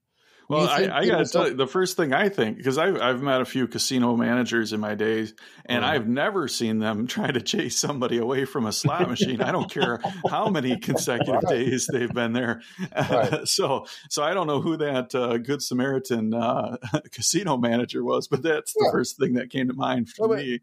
[0.52, 3.22] well, I, I got to tell you, the first thing I think, because I've, I've
[3.22, 5.34] met a few casino managers in my days,
[5.64, 5.84] and.
[5.84, 9.42] I've never seen them try to chase somebody away from a slot machine.
[9.42, 11.48] I don't care how many consecutive right.
[11.48, 12.62] days they've been there.
[12.96, 13.46] Right.
[13.48, 16.76] so, so I don't know who that uh, Good Samaritan uh,
[17.10, 18.86] casino manager was, but that's yeah.
[18.86, 20.60] the first thing that came to mind for well, me.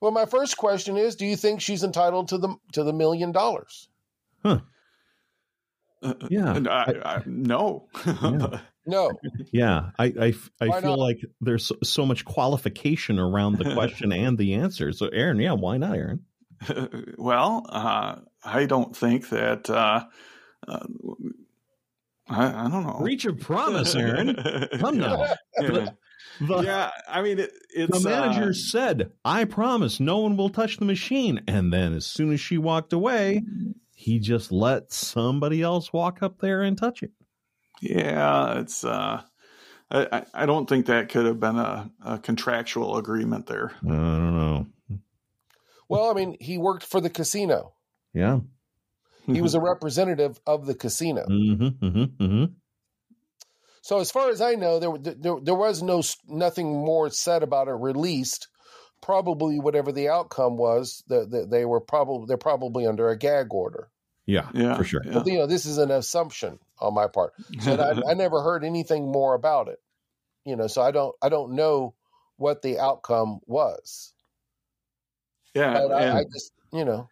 [0.00, 3.32] well, my first question is: Do you think she's entitled to the to the million
[3.32, 3.88] dollars?
[4.42, 4.60] Huh.
[6.28, 6.60] Yeah.
[6.68, 7.88] I, I, no.
[8.06, 8.60] Yeah.
[8.86, 9.12] No.
[9.52, 10.98] Yeah, I I, I Why feel not?
[10.98, 14.92] like there's so, so much qualification around the question and the answer.
[14.92, 16.24] So, Aaron, yeah, why not, Aaron?
[17.18, 19.68] well, uh, I don't think that.
[19.68, 20.04] Uh,
[20.66, 20.86] uh,
[22.28, 22.98] I, I don't know.
[22.98, 24.34] Breach of promise, Aaron.
[24.78, 25.26] Come now.
[25.60, 25.90] Yeah.
[26.40, 30.48] The, yeah, I mean, it, it's the manager uh, said, "I promise, no one will
[30.48, 33.42] touch the machine." And then, as soon as she walked away,
[34.00, 37.10] he just let somebody else walk up there and touch it.
[37.82, 38.82] Yeah, it's.
[38.82, 39.20] Uh,
[39.90, 43.72] I, I- I don't think that could have been a, a contractual agreement there.
[43.84, 44.66] I don't know.
[45.88, 47.74] Well, I mean, he worked for the casino.
[48.14, 48.40] Yeah.
[49.26, 51.26] He was a representative of the casino.
[51.26, 52.44] Mm-hmm, mm-hmm, mm-hmm.
[53.82, 57.68] So as far as I know, there there, there was no nothing more said about
[57.68, 58.48] it released.
[59.02, 63.52] Probably whatever the outcome was, that that they were probably they're probably under a gag
[63.52, 63.88] order.
[64.26, 65.02] Yeah, Yeah, for sure.
[65.04, 65.14] yeah.
[65.14, 67.32] But you know, this is an assumption on my part.
[67.60, 69.78] So I, I never heard anything more about it.
[70.44, 71.94] You know, so I don't I don't know
[72.36, 74.12] what the outcome was.
[75.54, 77.08] yeah, But I, and, I just you know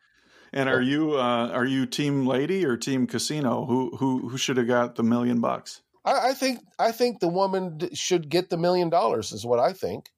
[0.52, 3.64] and are you uh, are you team lady or team casino?
[3.66, 5.82] Who who who should have got the million bucks?
[6.04, 9.72] I, I think I think the woman should get the million dollars is what I
[9.72, 10.10] think.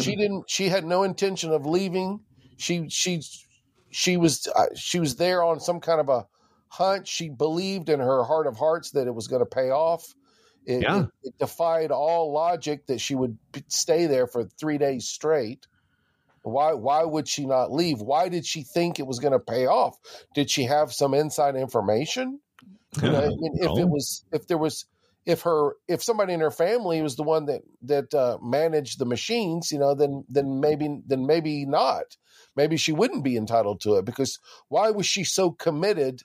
[0.00, 2.20] She didn't she had no intention of leaving.
[2.56, 3.22] She she
[3.90, 6.26] she was uh, she was there on some kind of a
[6.68, 10.04] hunch she believed in her heart of hearts that it was going to pay off.
[10.66, 11.02] It, Yeah.
[11.02, 15.66] it, it defied all logic that she would p- stay there for three days straight.
[16.42, 18.00] Why why would she not leave?
[18.00, 19.96] Why did she think it was going to pay off?
[20.34, 22.40] Did she have some inside information?
[23.02, 23.78] You know, I mean, if No.
[23.78, 24.84] it was if there was
[25.26, 29.06] if her if somebody in her family was the one that that uh, managed the
[29.06, 32.16] machines you know then then maybe then maybe not
[32.56, 36.22] maybe she wouldn't be entitled to it because why was she so committed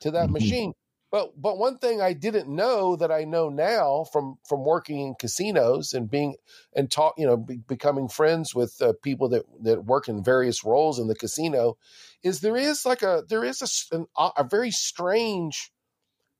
[0.00, 0.32] to that Mhm.
[0.32, 0.72] machine
[1.10, 5.14] but but one thing i didn't know that i know now from from working in
[5.18, 6.36] casinos and being
[6.74, 10.64] and talk you know be, becoming friends with uh, people that that work in various
[10.64, 11.76] roles in the casino
[12.22, 15.72] is there is like a there is a an, a very strange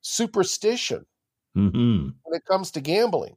[0.02, 1.06] superstition
[1.56, 2.08] Mm-hmm.
[2.22, 3.36] when it comes to gambling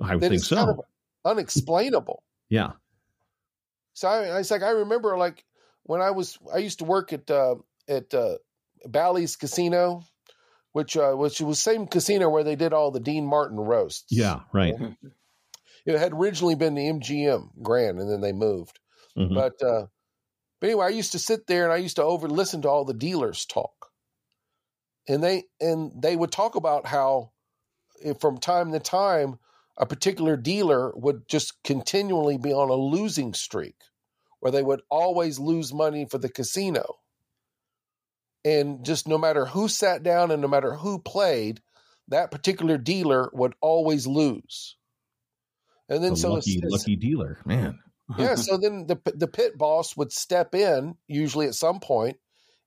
[0.00, 0.56] I would think so.
[0.56, 0.80] kind of
[1.24, 2.22] unexplainable.
[2.48, 2.72] yeah.
[3.92, 5.44] So I, I was like, I remember like
[5.82, 8.36] when I was, I used to work at uh, at uh,
[8.86, 10.04] Bally's Casino,
[10.72, 14.06] which uh, which was the same casino where they did all the Dean Martin roasts.
[14.10, 14.40] Yeah.
[14.54, 14.74] Right.
[15.84, 18.78] it had originally been the MGM Grand, and then they moved.
[19.18, 19.34] Mhm.
[19.34, 19.86] But uh,
[20.60, 22.86] but anyway, I used to sit there and I used to over listen to all
[22.86, 23.89] the dealers talk,
[25.08, 27.32] and they and they would talk about how
[28.02, 29.38] if from time to time
[29.76, 33.76] a particular dealer would just continually be on a losing streak,
[34.40, 36.98] where they would always lose money for the casino,
[38.44, 41.60] and just no matter who sat down and no matter who played,
[42.08, 44.76] that particular dealer would always lose.
[45.88, 47.78] And then The so lucky, lucky dealer, man.
[48.18, 52.18] yeah, so then the the pit boss would step in usually at some point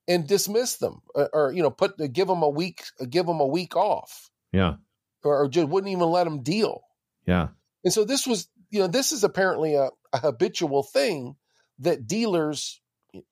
[0.07, 3.47] and dismiss them, or, or you know, put give them a week, give them a
[3.47, 4.75] week off, Yeah.
[5.23, 6.81] or, or just wouldn't even let them deal.
[7.25, 7.49] Yeah.
[7.83, 11.35] And so this was, you know, this is apparently a, a habitual thing
[11.79, 12.81] that dealers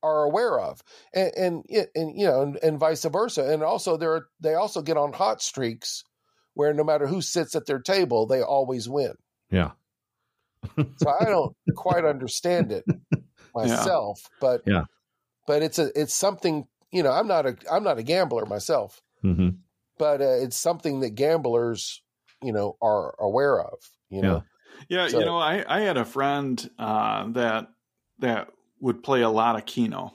[0.03, 0.81] are aware of,
[1.13, 3.51] and and, and you know, and, and vice versa.
[3.51, 6.03] And also, there are, they also get on hot streaks
[6.53, 9.13] where no matter who sits at their table, they always win.
[9.49, 9.71] Yeah.
[10.97, 12.85] So I don't quite understand it
[13.55, 14.83] myself, but Yeah.
[15.51, 17.11] But it's a it's something you know.
[17.11, 19.49] I'm not a I'm not a gambler myself, hmm
[19.97, 22.01] but uh, it's something that gamblers
[22.41, 23.77] you know are aware of.
[24.09, 24.43] You know,
[24.87, 27.67] Yeah, So- you know, I, I had a friend uh, that
[28.19, 28.47] that
[28.79, 30.13] would play a lot of Keno,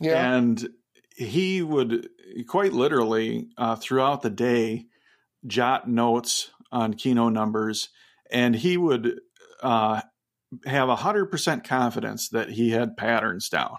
[0.00, 0.68] yeah, and
[1.16, 2.10] he would
[2.46, 4.84] quite literally uh, throughout the day
[5.46, 7.88] jot notes on Keno numbers,
[8.30, 9.18] and he would
[9.62, 10.02] uh,
[10.66, 13.78] have a hundred percent confidence that he had patterns down.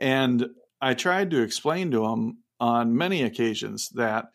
[0.00, 0.48] And
[0.80, 4.26] I tried to explain to him on many occasions that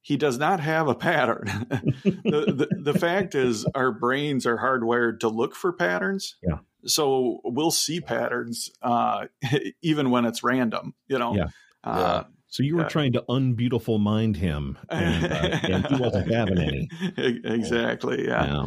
[0.00, 1.44] he does not have a pattern.
[2.04, 6.36] the, the the fact is, our brains are hardwired to look for patterns.
[6.42, 6.58] Yeah.
[6.84, 9.26] So we'll see patterns uh,
[9.82, 10.94] even when it's random.
[11.06, 11.36] You know.
[11.36, 11.48] Yeah.
[11.84, 16.58] Uh, So you were trying to unbeautiful mind him, and, uh, and he wasn't having
[16.58, 16.88] any.
[17.16, 18.26] exactly.
[18.26, 18.66] Yeah.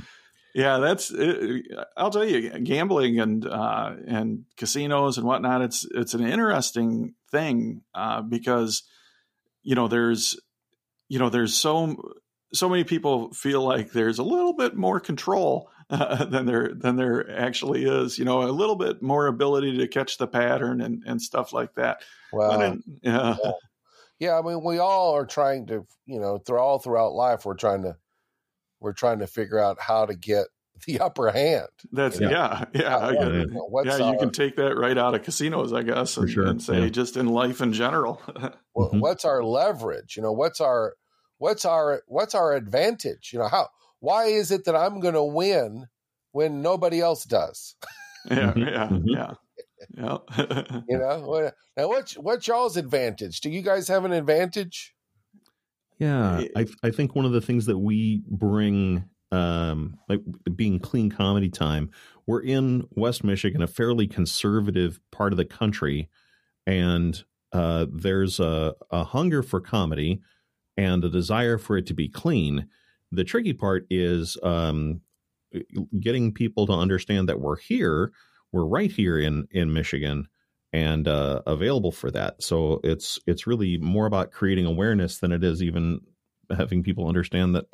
[0.55, 0.61] Yeah.
[0.63, 1.11] Yeah, that's.
[1.11, 1.65] It,
[1.97, 5.61] I'll tell you, gambling and uh, and casinos and whatnot.
[5.61, 8.83] It's it's an interesting thing uh, because
[9.63, 10.39] you know there's
[11.09, 11.97] you know there's so
[12.53, 16.95] so many people feel like there's a little bit more control uh, than there than
[16.95, 18.17] there actually is.
[18.17, 21.75] You know, a little bit more ability to catch the pattern and and stuff like
[21.75, 22.01] that.
[22.31, 22.61] Wow.
[22.61, 23.35] in- yeah,
[24.19, 27.55] yeah, I mean, we all are trying to, you know, through all throughout life, we're
[27.55, 27.97] trying to,
[28.85, 30.45] we're trying to figure out how to get
[30.85, 31.67] the upper hand.
[31.91, 32.31] That's you know?
[32.31, 33.25] yeah, yeah, uh, yeah.
[33.25, 36.29] You, know, yeah our, you can take that right out of casinos, I guess, and,
[36.29, 36.45] sure.
[36.45, 36.89] and say yeah.
[36.89, 38.21] just in life in general.
[38.75, 38.99] well, mm-hmm.
[38.99, 40.15] What's our leverage?
[40.15, 40.93] You know, what's our
[41.39, 43.31] what's our what's our advantage?
[43.33, 43.69] You know, how
[43.99, 45.87] why is it that I'm going to win
[46.31, 47.75] when nobody else does?
[48.29, 48.59] yeah, mm-hmm.
[48.59, 49.09] yeah, mm-hmm.
[49.09, 49.33] yeah.
[49.97, 50.17] Yeah.
[50.89, 53.41] you know, now what's what's y'all's advantage?
[53.41, 54.94] Do you guys have an advantage?
[55.97, 60.21] Yeah, I I think one of the things that we bring um, like
[60.55, 61.89] being clean comedy time,
[62.27, 66.09] we're in West Michigan, a fairly conservative part of the country,
[66.65, 70.21] and uh, there's a, a hunger for comedy
[70.77, 72.67] and a desire for it to be clean.
[73.11, 75.01] The tricky part is um,
[75.99, 78.11] getting people to understand that we're here,
[78.51, 80.27] we're right here in in Michigan,
[80.75, 82.43] and uh, available for that.
[82.43, 86.01] So it's it's really more about creating awareness than it is even
[86.49, 87.65] having people understand that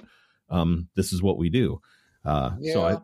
[0.49, 1.81] um, this is what we do.
[2.23, 2.73] Uh, yeah.
[2.73, 2.97] So I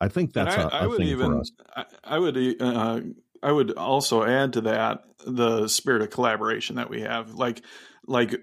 [0.00, 1.52] I think that's I, a, a I would even, for us.
[1.76, 3.00] I, I would uh,
[3.42, 7.34] I would also add to that the spirit of collaboration that we have.
[7.34, 7.60] Like
[8.06, 8.42] like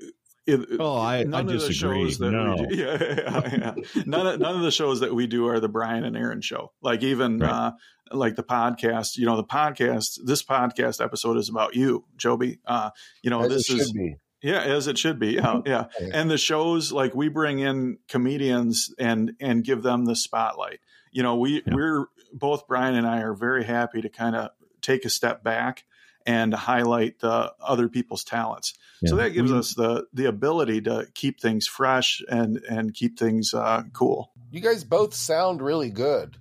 [0.53, 2.55] it, oh, I, none I of the shows that no.
[2.57, 4.03] we do, yeah, yeah, yeah.
[4.05, 6.71] none of none of the shows that we do are the Brian and Aaron show.
[6.81, 7.49] Like even right.
[7.49, 7.71] uh,
[8.11, 10.19] like the podcast, you know, the podcast.
[10.23, 12.59] This podcast episode is about you, Joby.
[12.65, 14.15] Uh, you know, As this is be.
[14.41, 15.31] Yeah, as it should be.
[15.33, 15.85] Yeah, yeah.
[16.13, 20.79] And the shows like we bring in comedians and and give them the spotlight.
[21.11, 21.73] You know, we yeah.
[21.73, 25.83] we're both Brian and I are very happy to kind of take a step back
[26.25, 28.73] and highlight the other people's talents.
[29.01, 29.09] Yeah.
[29.09, 33.17] So that gives we, us the the ability to keep things fresh and and keep
[33.17, 34.31] things uh, cool.
[34.51, 36.37] You guys both sound really good.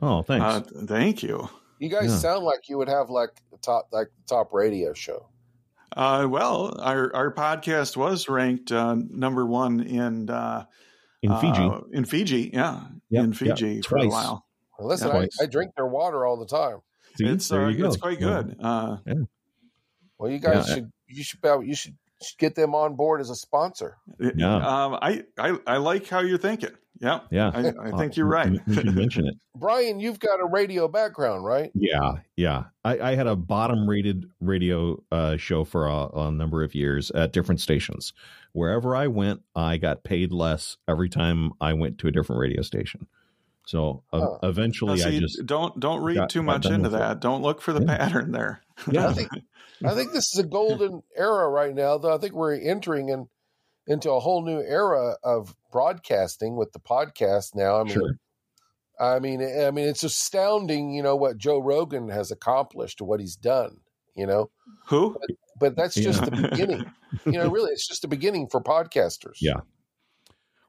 [0.00, 0.44] Oh, thanks.
[0.44, 1.48] Uh, thank you.
[1.78, 2.16] You guys yeah.
[2.16, 3.30] sound like you would have like
[3.62, 5.28] top like top radio show.
[5.96, 10.64] Uh, well, our our podcast was ranked uh, number one in uh,
[11.22, 11.62] in Fiji.
[11.62, 14.44] Uh, in Fiji, yeah, yep, in Fiji yep, for a while.
[14.78, 16.78] Well, listen, I, I, drink their water all the time.
[17.16, 18.56] See, it's uh, it's quite good.
[18.60, 19.14] Uh, yeah.
[20.18, 21.96] Well, you guys should you should you should
[22.38, 23.96] get them on board as a sponsor.
[24.18, 26.70] Yeah, um, I, I I like how you're thinking.
[27.00, 27.20] Yeah.
[27.30, 27.50] Yeah.
[27.52, 28.52] I, I think you're right.
[28.66, 29.34] You mention it.
[29.56, 31.70] Brian, you've got a radio background, right?
[31.74, 32.14] Yeah.
[32.36, 32.64] Yeah.
[32.84, 37.10] I, I had a bottom rated radio uh, show for a, a, number of years
[37.10, 38.12] at different stations.
[38.52, 42.62] Wherever I went, I got paid less every time I went to a different radio
[42.62, 43.06] station.
[43.66, 47.12] So uh, eventually, see, I just don't don't read got, too much into that.
[47.12, 47.20] It.
[47.20, 47.96] Don't look for the yeah.
[47.96, 48.60] pattern there.
[48.90, 49.28] Yeah, I think,
[49.84, 51.96] I think this is a golden era right now.
[51.96, 53.28] Though I think we're entering in
[53.86, 57.80] into a whole new era of broadcasting with the podcast now.
[57.80, 58.18] I mean, sure.
[58.98, 63.36] I mean, I mean, it's astounding, you know, what Joe Rogan has accomplished, what he's
[63.36, 63.78] done.
[64.14, 64.50] You know,
[64.86, 65.16] who?
[65.18, 66.30] But, but that's just yeah.
[66.30, 66.84] the beginning.
[67.24, 69.38] you know, really, it's just the beginning for podcasters.
[69.40, 69.60] Yeah.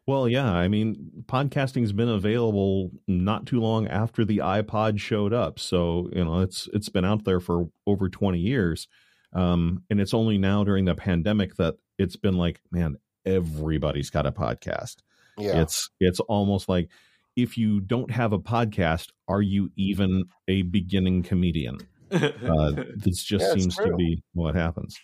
[0.08, 0.52] Well, yeah.
[0.52, 6.24] I mean, podcasting's been available not too long after the iPod showed up, so you
[6.24, 8.88] know it's it's been out there for over twenty years,
[9.34, 14.28] um, and it's only now during the pandemic that it's been like, man, everybody's got
[14.28, 14.98] a podcast.
[15.38, 15.62] Yeah.
[15.62, 16.90] It's it's almost like
[17.36, 21.80] if you don't have a podcast, are you even a beginning comedian?
[22.12, 24.98] Uh, this just yeah, seems to be what happens.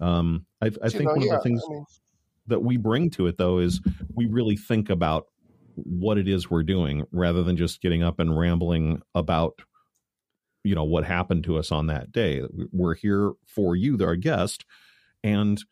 [0.00, 1.84] Um, I, I think know, one yeah, of the things I mean,
[2.48, 3.80] that we bring to it, though, is
[4.14, 5.26] we really think about
[5.74, 9.60] what it is we're doing rather than just getting up and rambling about
[10.64, 14.64] you know what happened to us on that day we're here for you our guest
[15.22, 15.62] and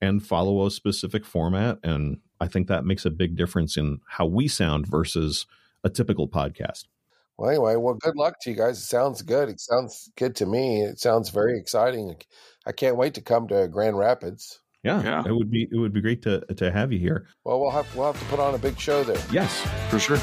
[0.00, 1.78] and follow a specific format.
[1.82, 5.46] And I think that makes a big difference in how we sound versus
[5.84, 6.84] a typical podcast.
[7.36, 8.78] Well, anyway, well, good luck to you guys.
[8.78, 9.48] It sounds good.
[9.48, 10.82] It sounds good to me.
[10.82, 12.16] It sounds very exciting.
[12.66, 14.60] I can't wait to come to Grand Rapids.
[14.84, 17.26] Yeah, yeah, it would be it would be great to to have you here.
[17.44, 19.20] Well, we'll have we'll have to put on a big show there.
[19.32, 20.18] Yes, for sure.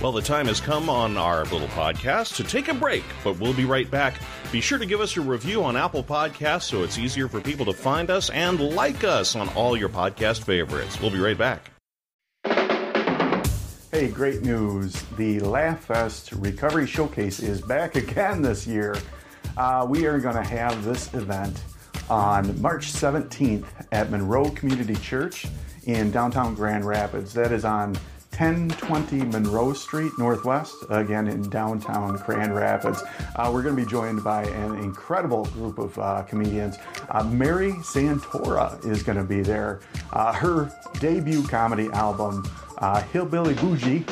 [0.00, 3.52] Well, the time has come on our little podcast to take a break, but we'll
[3.52, 4.18] be right back.
[4.50, 7.66] Be sure to give us a review on Apple Podcasts so it's easier for people
[7.66, 10.98] to find us and like us on all your podcast favorites.
[11.00, 11.70] We'll be right back.
[13.90, 14.92] Hey, great news!
[15.16, 18.96] The Laugh Fest Recovery Showcase is back again this year.
[19.56, 21.60] Uh, we are going to have this event
[22.10, 25.46] on March 17th at Monroe Community Church
[25.84, 27.32] in downtown Grand Rapids.
[27.34, 27.94] That is on
[28.38, 33.02] 1020 Monroe Street Northwest, again in downtown Grand Rapids.
[33.34, 36.76] Uh, we're going to be joined by an incredible group of uh, comedians.
[37.08, 39.80] Uh, Mary Santora is going to be there.
[40.12, 42.48] Uh, her debut comedy album,
[42.78, 44.04] uh, Hillbilly Bougie,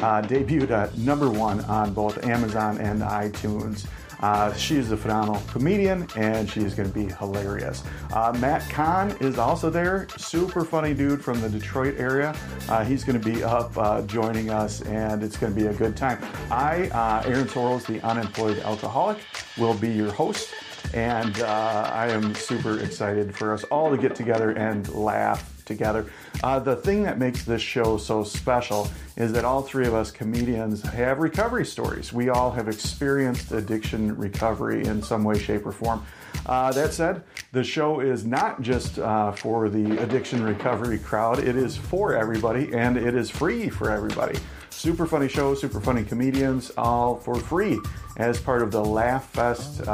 [0.00, 3.86] uh, debuted at number one on both Amazon and iTunes.
[4.20, 7.82] Uh, she is a phenomenal comedian and she is going to be hilarious.
[8.12, 12.34] Uh, Matt Kahn is also there, super funny dude from the Detroit area.
[12.68, 15.74] Uh, he's going to be up uh, joining us and it's going to be a
[15.74, 16.18] good time.
[16.50, 19.18] I, uh, Aaron Sorrells, the unemployed alcoholic,
[19.56, 20.54] will be your host.
[20.94, 26.10] And uh, I am super excited for us all to get together and laugh together.
[26.42, 30.10] Uh, the thing that makes this show so special is that all three of us
[30.10, 32.12] comedians have recovery stories.
[32.12, 36.04] We all have experienced addiction recovery in some way, shape, or form.
[36.46, 41.56] Uh, that said, the show is not just uh, for the addiction recovery crowd, it
[41.56, 44.38] is for everybody and it is free for everybody.
[44.70, 47.78] Super funny show, super funny comedians, all for free
[48.16, 49.86] as part of the Laugh Fest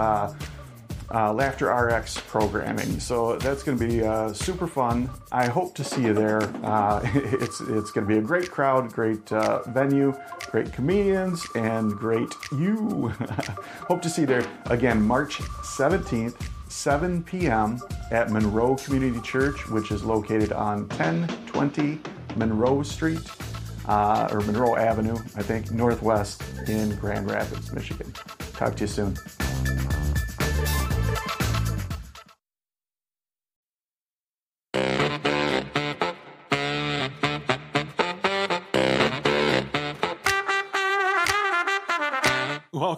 [1.13, 3.01] uh, Laughter RX programming.
[3.01, 5.11] So that's going to be uh, super fun.
[5.33, 6.43] I hope to see you there.
[6.65, 10.15] Uh, it's it's going to be a great crowd, great uh, venue,
[10.51, 13.09] great comedians, and great you.
[13.89, 16.51] hope to see you there again, March 17th.
[16.69, 17.81] 7 p.m.
[18.11, 22.01] at Monroe Community Church, which is located on 1020
[22.37, 23.21] Monroe Street,
[23.87, 28.13] uh, or Monroe Avenue, I think, Northwest in Grand Rapids, Michigan.
[28.55, 29.17] Talk to you soon.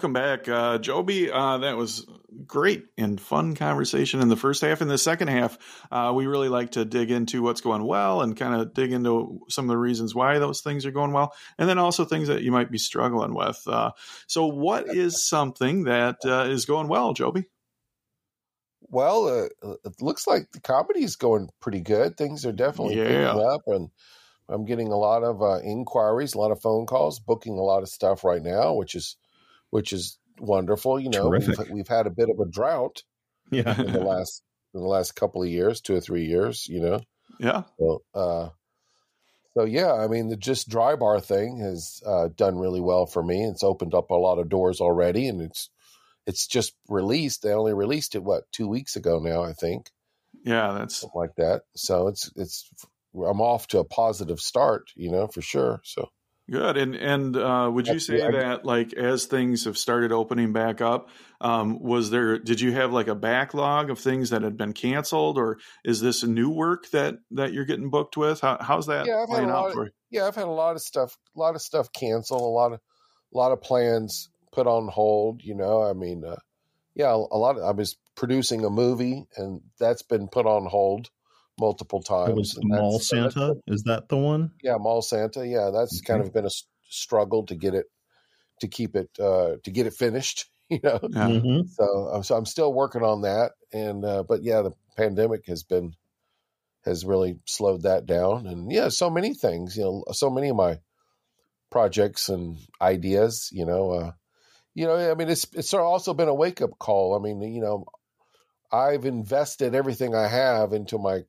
[0.07, 1.33] Welcome back, uh, Joby.
[1.33, 2.07] Uh, that was
[2.47, 4.81] great and fun conversation in the first half.
[4.81, 5.59] In the second half,
[5.91, 9.41] uh, we really like to dig into what's going well and kind of dig into
[9.49, 12.43] some of the reasons why those things are going well, and then also things that
[12.43, 13.61] you might be struggling with.
[13.67, 13.91] Uh,
[14.29, 17.47] so, what is something that uh, is going well, Joby?
[18.83, 22.17] Well, uh, it looks like the comedy is going pretty good.
[22.17, 23.33] Things are definitely yeah.
[23.33, 23.91] picking up, and
[24.49, 27.83] I'm getting a lot of uh, inquiries, a lot of phone calls, booking a lot
[27.83, 29.17] of stuff right now, which is
[29.71, 30.99] which is wonderful.
[31.01, 33.03] You know, we've, we've, had a bit of a drought,
[33.51, 34.43] yeah, in the last
[34.75, 36.67] in the last couple of years, two or three years.
[36.69, 37.01] You know,
[37.39, 37.63] yeah.
[37.79, 38.49] So, uh,
[39.57, 43.23] so yeah, I mean, the just dry bar thing has uh, done really well for
[43.23, 43.45] me.
[43.45, 45.71] It's opened up a lot of doors already, and it's
[46.27, 47.43] it's just released.
[47.43, 49.91] They only released it what two weeks ago now, I think.
[50.45, 51.63] Yeah, that's Something like that.
[51.75, 52.69] So it's it's
[53.15, 55.81] I'm off to a positive start, you know, for sure.
[55.85, 56.09] So
[56.49, 56.77] Good.
[56.77, 61.09] And and uh, would you say that like as things have started opening back up,
[61.41, 65.39] um, was there did you have like a backlog of things that had been canceled,
[65.39, 68.41] or is this a new work that that you're getting booked with?
[68.43, 69.91] How, how's that yeah, playing out of, for you?
[70.11, 72.81] Yeah, I've had a lot of stuff, a lot of stuff canceled, a lot of
[73.35, 75.43] a lot of plans put on hold.
[75.43, 76.37] You know, I mean, uh,
[76.95, 77.57] yeah, a lot.
[77.57, 81.11] Of, I was producing a movie, and that's been put on hold
[81.59, 82.31] multiple times.
[82.31, 83.57] It was Mall Santa.
[83.67, 84.51] Is that the one?
[84.63, 85.47] Yeah, Mall Santa.
[85.47, 86.13] Yeah, that's okay.
[86.13, 86.51] kind of been a
[86.89, 87.87] struggle to get it
[88.61, 90.47] to keep it uh, to get it finished.
[90.69, 91.29] You know, yeah.
[91.29, 91.69] mm-hmm.
[91.69, 95.95] so so I'm still working on that, and uh, but yeah, the pandemic has been
[96.85, 99.77] has really slowed that down, and yeah, so many things.
[99.77, 100.81] You know, so many of my
[101.71, 103.49] projects and ideas.
[103.53, 104.13] You know, uh,
[104.75, 107.15] you know, I mean, it's it's also been a wake up call.
[107.15, 107.87] I mean, you know,
[108.73, 111.23] I've invested everything I have into my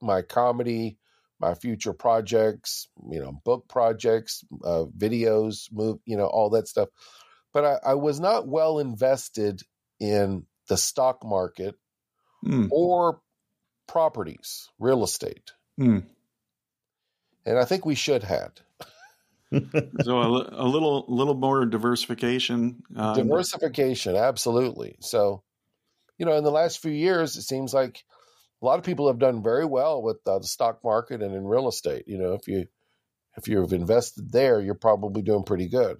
[0.00, 0.98] my comedy,
[1.40, 6.88] my future projects, you know, book projects, uh, videos, move, you know, all that stuff.
[7.52, 9.62] But I, I was not well invested
[10.00, 11.74] in the stock market
[12.44, 12.68] mm.
[12.70, 13.20] or
[13.86, 15.52] properties, real estate.
[15.80, 16.04] Mm.
[17.46, 18.52] And I think we should have.
[20.02, 22.82] so a, a, little, little more diversification.
[22.94, 24.96] Uh, diversification, absolutely.
[25.00, 25.42] So,
[26.18, 28.04] you know, in the last few years, it seems like
[28.60, 31.44] a lot of people have done very well with uh, the stock market and in
[31.44, 32.04] real estate.
[32.06, 32.66] You know, if you
[33.36, 35.98] if you've invested there, you're probably doing pretty good.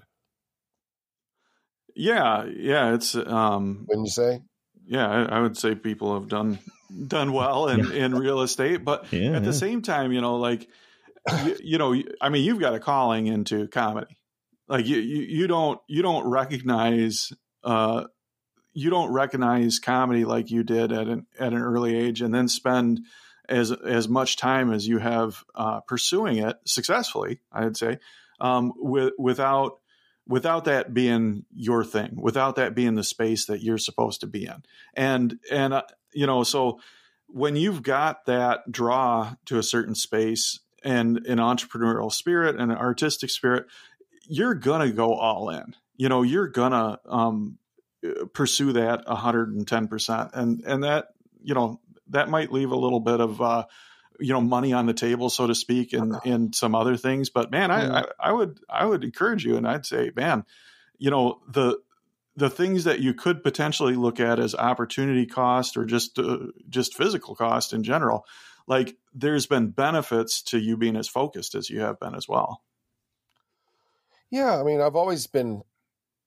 [1.95, 4.43] Yeah, yeah, it's um when you say
[4.87, 6.59] yeah, I, I would say people have done
[7.07, 8.05] done well in, yeah.
[8.07, 10.67] in real estate, but yeah, at the same time, you know, like
[11.45, 14.17] you, you, know, I mean, you've got a calling into comedy.
[14.67, 17.33] Like you, you, you don't you don't recognize
[17.65, 18.05] uh,
[18.73, 22.49] you don't recognize comedy like you did at an at an early age, and then
[22.49, 23.01] spend
[23.49, 27.99] as as much time as you have uh, pursuing it successfully, I'd say,
[28.41, 29.81] um, with, without
[30.27, 34.45] without that being your thing, without that being the space that you're supposed to be
[34.45, 34.63] in,
[34.95, 36.81] and and uh, you know, so
[37.27, 42.79] when you've got that draw to a certain space and an entrepreneurial spirit and an
[42.79, 43.67] artistic spirit,
[44.29, 45.75] you're gonna go all in.
[45.97, 47.59] You know, you're gonna um,
[48.33, 51.09] pursue that 110% and and that
[51.43, 51.81] you know
[52.11, 53.65] that might leave a little bit of uh,
[54.19, 57.31] you know money on the table so to speak and and some other things.
[57.31, 60.45] But man I, I, I would i would encourage you and i'd say man
[60.99, 61.79] you know the
[62.37, 66.39] the things that you could potentially look at as opportunity cost or just uh,
[66.69, 68.25] just physical cost in general
[68.67, 72.63] like there's been benefits to you being as focused as you have been as well.
[74.31, 75.63] Yeah i mean i've always been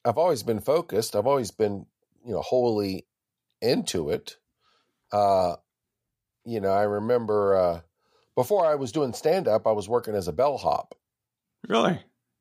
[0.06, 1.86] i've always been focused i've always been
[2.26, 3.06] you know wholly
[3.62, 4.38] into it
[5.12, 5.56] uh
[6.46, 7.82] you know i remember uh
[8.36, 10.96] before i was doing stand up i was working as a bellhop
[11.68, 12.00] really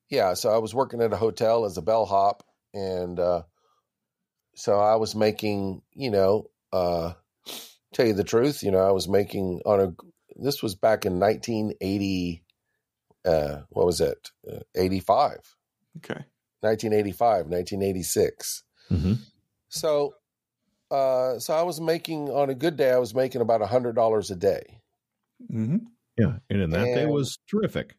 [0.09, 2.43] yeah so i was working at a hotel as a bellhop
[2.73, 3.43] and uh
[4.61, 7.15] so I was making, you know, uh,
[7.95, 9.95] tell you the truth, you know, I was making on a,
[10.37, 12.45] this was back in 1980,
[13.25, 14.31] uh, what was it?
[14.47, 15.57] Uh, 85.
[15.99, 16.25] Okay.
[16.61, 18.63] 1985, 1986.
[18.91, 19.13] Mm-hmm.
[19.69, 20.15] So,
[20.91, 23.95] uh, so I was making on a good day, I was making about a hundred
[23.95, 24.81] dollars a day.
[25.51, 25.79] Mm-hmm.
[26.19, 26.35] Yeah.
[26.51, 27.97] And in that and, day was terrific.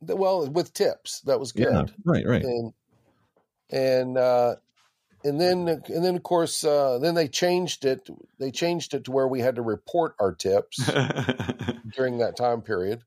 [0.00, 1.72] Well, with tips, that was good.
[1.72, 2.42] Yeah, right, right.
[2.42, 2.72] And,
[3.70, 4.56] and, uh,
[5.24, 8.08] and then and then of course uh, then they changed it
[8.38, 10.76] they changed it to where we had to report our tips
[11.96, 13.02] during that time period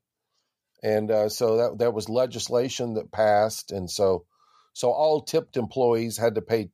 [0.82, 4.24] and uh, so that that was legislation that passed and so
[4.78, 6.70] so all tipped employees had to pay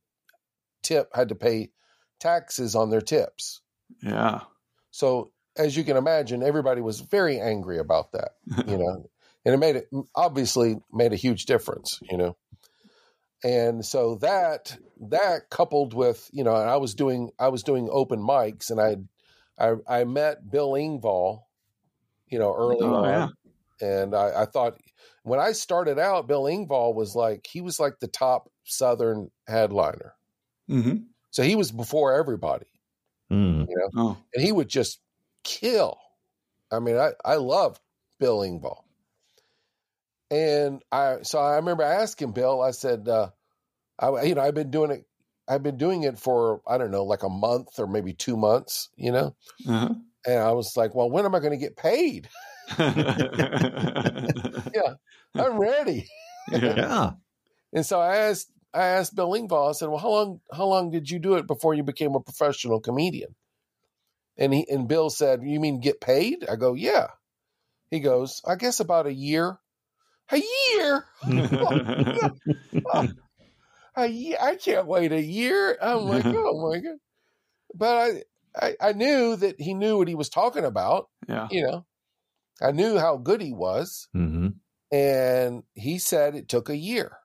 [0.83, 1.71] tip had to pay
[2.19, 3.61] taxes on their tips.
[4.03, 4.41] Yeah.
[4.91, 8.33] So as you can imagine everybody was very angry about that
[8.67, 9.09] you know
[9.43, 12.37] and it made it obviously made a huge difference you know?
[13.43, 14.77] And so that
[15.09, 18.95] that coupled with you know i was doing i was doing open mics and i
[19.63, 21.41] i, I met bill engvall
[22.27, 23.27] you know early oh, on yeah.
[23.87, 24.77] and I, I, thought
[25.25, 30.13] when i started out bill engvall was like he was like the top southern headliner
[30.69, 30.97] mm-hmm.
[31.31, 32.65] so he was before everybody
[33.31, 33.67] mm.
[33.67, 34.17] you know oh.
[34.33, 34.99] and he would just
[35.43, 35.97] kill
[36.71, 37.79] i mean i i love
[38.19, 38.85] bill engvall
[40.31, 43.29] and I, so I remember asking Bill, I said, uh,
[43.99, 45.05] I, you know, I've been doing it,
[45.47, 48.89] I've been doing it for, I don't know, like a month or maybe two months,
[48.95, 49.35] you know?
[49.67, 49.93] Uh-huh.
[50.25, 52.29] And I was like, well, when am I going to get paid?
[52.79, 54.95] yeah,
[55.35, 56.07] I'm ready.
[56.51, 57.11] yeah.
[57.73, 60.91] and so I asked, I asked Bill Engvall, I said, well, how long, how long
[60.91, 63.35] did you do it before you became a professional comedian?
[64.37, 66.45] And he, and Bill said, you mean get paid?
[66.49, 67.07] I go, yeah.
[67.89, 69.59] He goes, I guess about a year
[70.31, 71.05] a year.
[73.95, 74.37] a year.
[74.41, 75.77] I can't wait a year.
[75.81, 76.97] I'm like, oh my god!
[77.73, 78.23] But I,
[78.55, 81.09] I, I knew that he knew what he was talking about.
[81.27, 81.85] Yeah, you know,
[82.61, 84.47] I knew how good he was, mm-hmm.
[84.91, 87.17] and he said it took a year.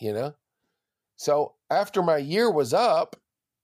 [0.00, 0.34] You know,
[1.16, 3.16] so after my year was up,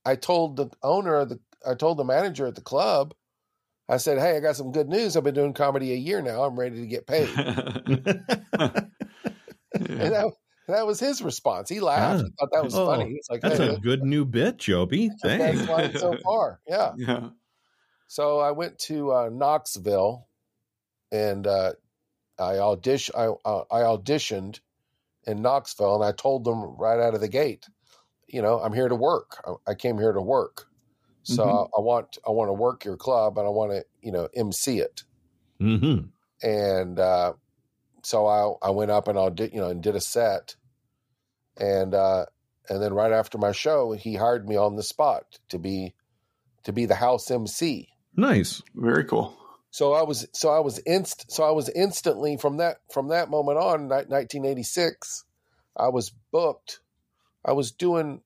[0.05, 3.15] I told the owner of the, I told the manager at the club,
[3.91, 5.17] I said, "Hey, I got some good news.
[5.17, 6.45] I've been doing comedy a year now.
[6.45, 8.71] I'm ready to get paid." yeah.
[9.75, 10.33] And that,
[10.69, 11.69] that, was his response.
[11.69, 12.23] He laughed.
[12.23, 13.11] He thought that was oh, funny.
[13.11, 15.11] He's like, "That's hey, a good new bit, Joby.
[15.21, 15.67] Thanks."
[16.01, 16.93] so far, yeah.
[16.97, 17.31] Yeah.
[18.07, 20.29] So I went to uh, Knoxville,
[21.13, 21.73] and uh,
[22.39, 23.15] I audition.
[23.17, 24.61] I, uh, I auditioned
[25.27, 27.69] in Knoxville, and I told them right out of the gate,
[28.27, 29.43] you know, I'm here to work.
[29.47, 30.67] I, I came here to work.
[31.23, 31.57] So mm-hmm.
[31.57, 34.29] I, I, want I want to work your club and I want to you know
[34.35, 35.05] MC it.
[35.61, 36.07] Mm-hmm.
[36.47, 37.35] And uh,
[38.03, 40.57] so I I went up and I did you know and did a set,
[41.59, 42.27] and uh,
[42.69, 45.95] and then right after my show he hired me on the spot to be
[46.65, 47.89] to be the house MC.
[48.17, 49.37] Nice, very cool.
[49.71, 53.31] So I was so I was inst so I was instantly from that from that
[53.31, 55.25] moment on 1986
[55.77, 56.81] I was booked.
[57.45, 58.21] I was doing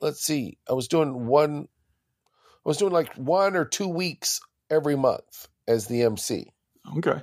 [0.00, 1.68] let's see I was doing one
[2.64, 6.52] I was doing like one or two weeks every month as the MC.
[6.98, 7.20] Okay.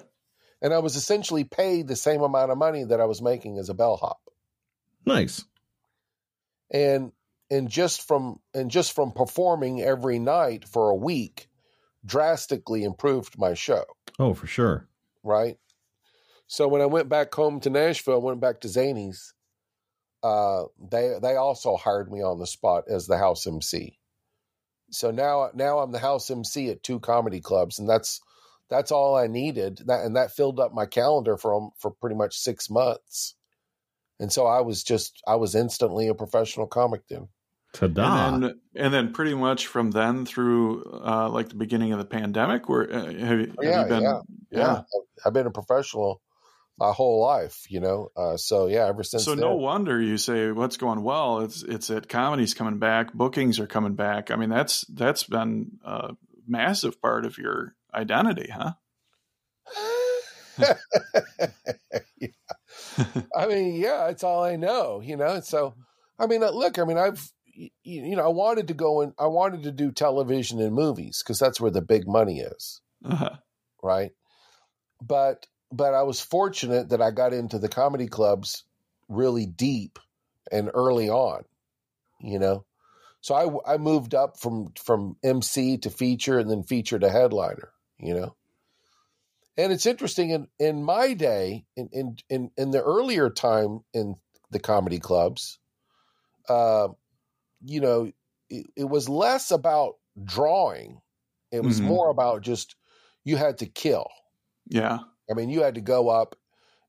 [0.61, 3.69] And I was essentially paid the same amount of money that I was making as
[3.69, 4.19] a bellhop.
[5.05, 5.45] Nice.
[6.71, 7.11] And
[7.51, 11.47] and just from and just from performing every night for a week
[12.07, 13.83] drastically improved my show.
[14.17, 14.87] Oh, for sure.
[15.23, 15.57] Right?
[16.47, 19.33] So when I went back home to Nashville, I went back to Zanies,
[20.23, 23.99] uh, they they also hired me on the spot as the house MC
[24.89, 28.21] so now now I'm the house MC at two comedy clubs, and that's
[28.69, 29.81] that's all I needed.
[29.85, 33.35] That and that filled up my calendar for for pretty much six months.
[34.19, 37.27] And so I was just I was instantly a professional comic then.
[37.73, 38.33] Ta-da.
[38.33, 42.05] And then, and then pretty much from then through uh, like the beginning of the
[42.05, 44.03] pandemic, where uh, have, have yeah, you been?
[44.03, 44.19] Yeah,
[44.51, 44.81] yeah, yeah.
[45.25, 46.21] I've been a professional
[46.77, 48.09] my whole life, you know.
[48.15, 49.25] Uh, so yeah, ever since.
[49.25, 49.41] So then.
[49.41, 51.39] no wonder you say what's going well.
[51.39, 54.31] It's it's that comedy's coming back, bookings are coming back.
[54.31, 56.11] I mean, that's that's been a
[56.47, 58.73] massive part of your identity, huh?
[62.19, 62.27] yeah.
[63.35, 65.39] I mean, yeah, it's all I know, you know.
[65.41, 65.75] So,
[66.17, 67.31] I mean, uh, look, I mean, I've
[67.83, 71.39] you, know, I wanted to go and I wanted to do television and movies because
[71.39, 73.37] that's where the big money is, uh-huh.
[73.81, 74.11] right?
[75.01, 78.63] But but I was fortunate that I got into the comedy clubs
[79.09, 79.99] really deep
[80.51, 81.43] and early on,
[82.19, 82.65] you know.
[83.21, 87.71] So I I moved up from from MC to feature and then feature to headliner,
[87.99, 88.35] you know.
[89.57, 94.15] And it's interesting in in my day in in in, in the earlier time in
[94.51, 95.59] the comedy clubs,
[96.47, 96.89] uh,
[97.63, 98.11] you know,
[98.49, 101.01] it, it, was less about drawing.
[101.51, 101.89] It was mm-hmm.
[101.89, 102.75] more about just
[103.23, 104.07] you had to kill.
[104.67, 104.99] Yeah.
[105.29, 106.35] I mean, you had to go up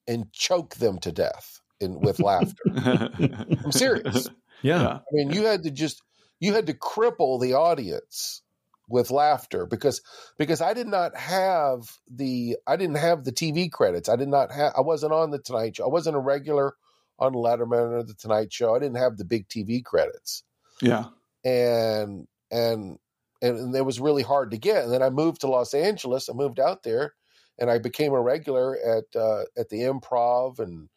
[0.06, 2.62] and choke them to death in with laughter.
[2.66, 4.28] I'm serious.
[4.60, 4.86] Yeah.
[4.86, 6.02] I mean, you had to just
[6.40, 8.42] you had to cripple the audience
[8.88, 10.02] with laughter because
[10.38, 14.08] because I did not have the I didn't have the TV credits.
[14.08, 15.84] I did not have I wasn't on the Tonight Show.
[15.84, 16.74] I wasn't a regular
[17.18, 18.74] on Letterman or the Tonight Show.
[18.74, 20.42] I didn't have the big TV credits.
[20.80, 21.06] Yeah.
[21.44, 22.98] And and
[23.40, 24.84] and it was really hard to get.
[24.84, 26.28] And then I moved to Los Angeles.
[26.28, 27.14] I moved out there,
[27.58, 30.88] and I became a regular at uh, at the Improv and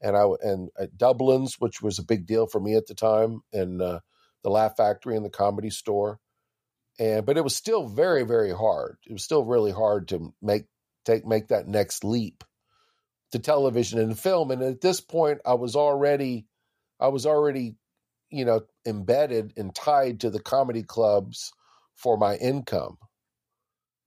[0.00, 3.42] and I and at Dublin's, which was a big deal for me at the time,
[3.52, 4.00] and uh,
[4.42, 6.18] the Laugh Factory and the Comedy Store.
[6.98, 8.96] And but it was still very very hard.
[9.06, 10.64] It was still really hard to make
[11.04, 12.44] take make that next leap
[13.32, 14.50] to television and film.
[14.50, 16.46] And at this point, I was already,
[16.98, 17.76] I was already,
[18.30, 21.52] you know, embedded and tied to the comedy clubs
[21.94, 22.98] for my income.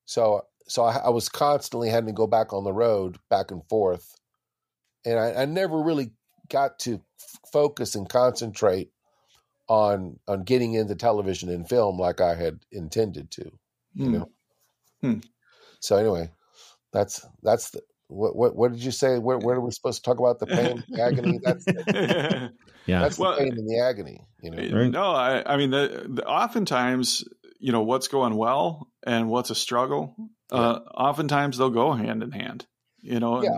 [0.05, 3.63] So, so I, I was constantly having to go back on the road, back and
[3.67, 4.15] forth,
[5.05, 6.11] and I, I never really
[6.49, 8.89] got to f- focus and concentrate
[9.67, 13.51] on on getting into television and film like I had intended to.
[13.93, 14.11] You hmm.
[14.11, 14.29] know.
[15.01, 15.19] Hmm.
[15.79, 16.31] So anyway,
[16.91, 17.81] that's that's the
[18.13, 19.17] what, what, what did you say?
[19.17, 21.39] Where, where are we supposed to talk about the pain, the agony?
[21.43, 22.51] That's the,
[22.85, 24.21] yeah, that's the well, pain and the agony.
[24.41, 24.91] You know, right?
[24.91, 27.23] no, I, I mean, the, the, oftentimes,
[27.59, 30.15] you know, what's going well and what's a struggle.
[30.51, 30.59] Yeah.
[30.59, 32.65] Uh, oftentimes, they'll go hand in hand.
[33.01, 33.49] You know, yeah.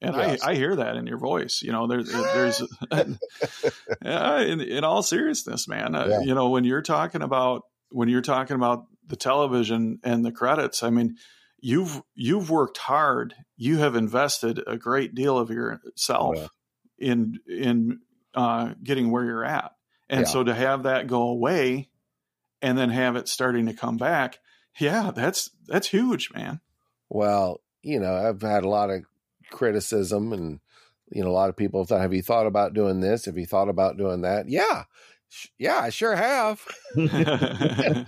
[0.00, 0.42] and, and yes.
[0.42, 1.60] I, I hear that in your voice.
[1.62, 2.62] You know, there's there's
[4.02, 5.94] yeah, in, in, all seriousness, man.
[5.94, 10.32] Uh, you know, when you're talking about when you're talking about the television and the
[10.32, 11.16] credits, I mean
[11.64, 13.34] you've you've worked hard.
[13.56, 16.46] You have invested a great deal of yourself yeah.
[16.98, 18.00] in in
[18.34, 19.72] uh, getting where you're at,
[20.10, 20.26] and yeah.
[20.26, 21.88] so to have that go away,
[22.60, 24.40] and then have it starting to come back,
[24.78, 26.60] yeah, that's that's huge, man.
[27.08, 29.04] Well, you know, I've had a lot of
[29.50, 30.60] criticism, and
[31.10, 33.24] you know, a lot of people have thought, "Have you thought about doing this?
[33.24, 34.84] Have you thought about doing that?" Yeah,
[35.58, 36.62] yeah, I sure have.
[36.96, 38.04] yeah.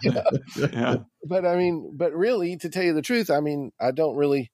[1.25, 4.51] But I mean, but really, to tell you the truth, I mean, I don't really,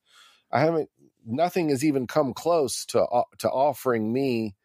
[0.50, 0.88] I haven't.
[1.24, 4.56] Nothing has even come close to uh, to offering me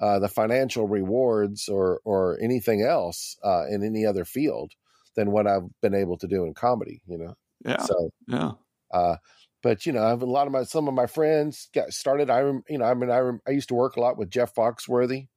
[0.00, 4.72] uh, the financial rewards or or anything else uh, in any other field
[5.16, 7.02] than what I've been able to do in comedy.
[7.06, 7.34] You know.
[7.64, 7.82] Yeah.
[7.82, 8.52] So yeah.
[8.92, 9.16] Uh,
[9.62, 12.28] but you know, I have a lot of my some of my friends got started.
[12.28, 15.28] I you know, I mean, I I used to work a lot with Jeff Foxworthy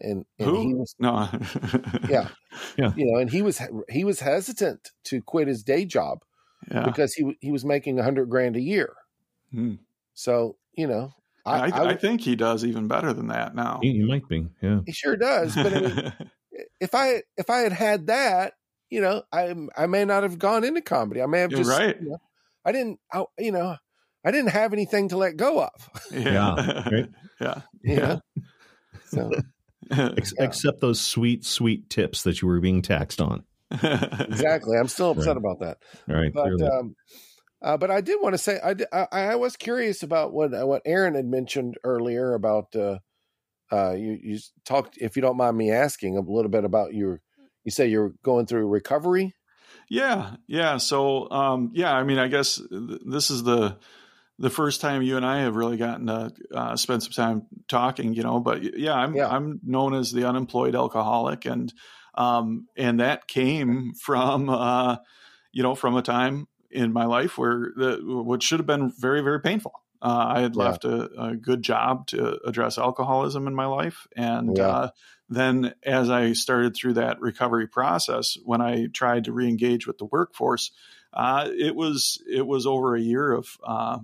[0.00, 0.60] and, and Who?
[0.60, 1.28] he was no,
[2.08, 2.28] yeah,
[2.76, 6.20] yeah, you know, and he was he was hesitant to quit his day job
[6.70, 6.84] yeah.
[6.84, 8.94] because he he was making a hundred grand a year.
[9.52, 9.74] Hmm.
[10.14, 11.12] So you know,
[11.44, 13.80] I, I, I, I, think he does even better than that now.
[13.82, 15.54] He, he might be, yeah, he sure does.
[15.54, 16.12] But I mean,
[16.80, 18.54] if I if I had had that,
[18.88, 21.22] you know, I I may not have gone into comedy.
[21.22, 21.96] I may have You're just right.
[22.00, 22.18] You know,
[22.64, 23.76] I didn't, I, you know,
[24.24, 25.90] I didn't have anything to let go of.
[26.10, 27.08] Yeah, yeah, right?
[27.40, 27.60] yeah.
[27.82, 28.16] yeah.
[29.06, 29.30] So
[30.16, 30.44] Ex- yeah.
[30.44, 33.44] except those sweet, sweet tips that you were being taxed on.
[33.70, 34.76] exactly.
[34.76, 35.36] I'm still upset right.
[35.36, 35.78] about that.
[36.08, 36.32] All right.
[36.32, 36.96] But, um,
[37.62, 40.66] uh, but I did want to say I, I, I was curious about what uh,
[40.66, 42.98] what Aaron had mentioned earlier about uh,
[43.70, 47.20] uh, you you talked if you don't mind me asking a little bit about your
[47.64, 49.34] you say you're going through recovery.
[49.88, 50.78] Yeah, yeah.
[50.78, 53.76] So um, yeah, I mean, I guess th- this is the
[54.40, 58.14] the first time you and I have really gotten to uh, spend some time talking,
[58.14, 58.40] you know.
[58.40, 59.28] But yeah, I'm yeah.
[59.28, 61.72] I'm known as the unemployed alcoholic, and
[62.14, 64.96] um, and that came from uh,
[65.52, 69.20] you know from a time in my life where the what should have been very
[69.20, 69.72] very painful.
[70.02, 70.62] Uh, I had yeah.
[70.62, 74.66] left a, a, good job to address alcoholism in my life, and yeah.
[74.66, 74.88] uh,
[75.28, 80.06] then as I started through that recovery process, when I tried to reengage with the
[80.06, 80.70] workforce,
[81.12, 83.98] uh, it was it was over a year of uh,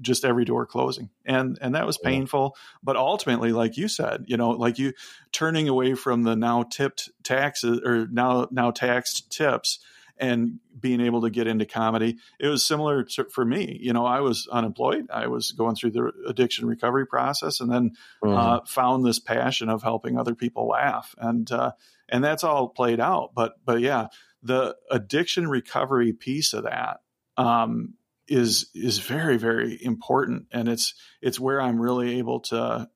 [0.00, 4.36] just every door closing and and that was painful but ultimately like you said you
[4.36, 4.92] know like you
[5.32, 9.78] turning away from the now tipped taxes or now now taxed tips
[10.18, 12.16] and being able to get into comedy.
[12.40, 13.78] It was similar to, for me.
[13.80, 15.06] You know, I was unemployed.
[15.10, 17.90] I was going through the addiction recovery process, and then
[18.24, 18.34] mm-hmm.
[18.34, 21.72] uh, found this passion of helping other people laugh, and uh,
[22.08, 23.32] and that's all played out.
[23.34, 24.06] But but yeah,
[24.42, 27.00] the addiction recovery piece of that
[27.36, 27.94] um,
[28.28, 32.88] is is very very important, and it's it's where I'm really able to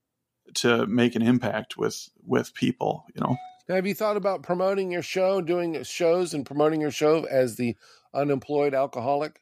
[0.55, 3.05] to make an impact with with people.
[3.15, 3.37] You know.
[3.69, 7.77] have you thought about promoting your show, doing shows, and promoting your show as the
[8.15, 9.41] unemployed alcoholic?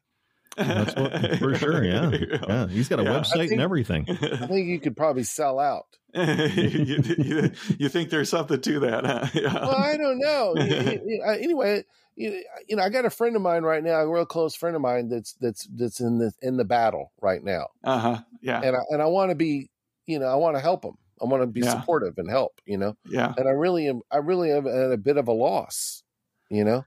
[0.57, 1.85] That's what, for sure.
[1.85, 2.11] Yeah.
[2.11, 2.67] Yeah.
[2.67, 3.21] He's got a yeah.
[3.21, 4.07] website think, and everything.
[4.09, 5.87] I think you could probably sell out.
[6.15, 9.05] you, you, you, think there's something to that?
[9.05, 9.27] Huh?
[9.35, 9.53] Yeah.
[9.53, 10.55] Well, I don't know.
[10.57, 11.85] Uh, anyway,
[12.19, 14.83] you know, I got a friend of mine right now, a real close friend of
[14.83, 17.69] mine that's that's that's in the in the battle right now.
[17.85, 18.19] Uh huh.
[18.43, 18.61] Yeah.
[18.63, 19.71] And I, and I want to be,
[20.07, 20.95] you know, I want to help him.
[21.21, 21.79] I want to be yeah.
[21.81, 22.61] supportive and help.
[22.67, 22.97] You know.
[23.07, 23.33] Yeah.
[23.37, 24.03] And I really am.
[24.11, 26.03] I really am at a bit of a loss.
[26.51, 26.85] You know.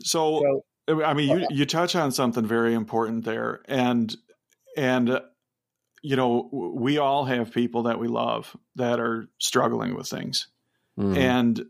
[0.00, 4.14] So, so I mean, you you touch on something very important there, and
[4.76, 5.20] and
[6.02, 10.48] you know, we all have people that we love that are struggling with things,
[10.98, 11.16] mm.
[11.18, 11.66] and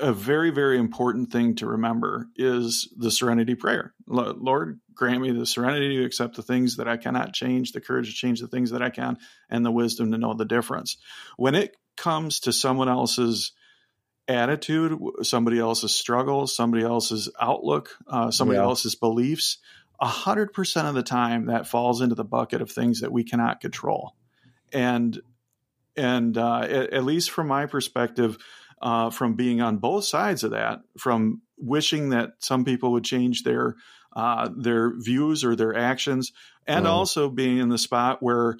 [0.00, 3.94] a very, very important thing to remember is the serenity prayer.
[4.06, 8.08] Lord, grant me the serenity to accept the things that I cannot change, the courage
[8.08, 9.18] to change the things that I can,
[9.48, 10.96] and the wisdom to know the difference.
[11.36, 13.52] When it comes to someone else's
[14.28, 18.64] attitude, somebody else's struggle, somebody else's outlook, uh, somebody yeah.
[18.64, 19.58] else's beliefs,
[20.00, 23.24] a hundred percent of the time that falls into the bucket of things that we
[23.24, 24.14] cannot control.
[24.72, 25.20] And
[25.96, 28.36] and uh, at, at least from my perspective,
[28.80, 33.42] uh, from being on both sides of that, from wishing that some people would change
[33.42, 33.76] their
[34.14, 36.32] uh, their views or their actions,
[36.66, 38.56] and also being in the spot where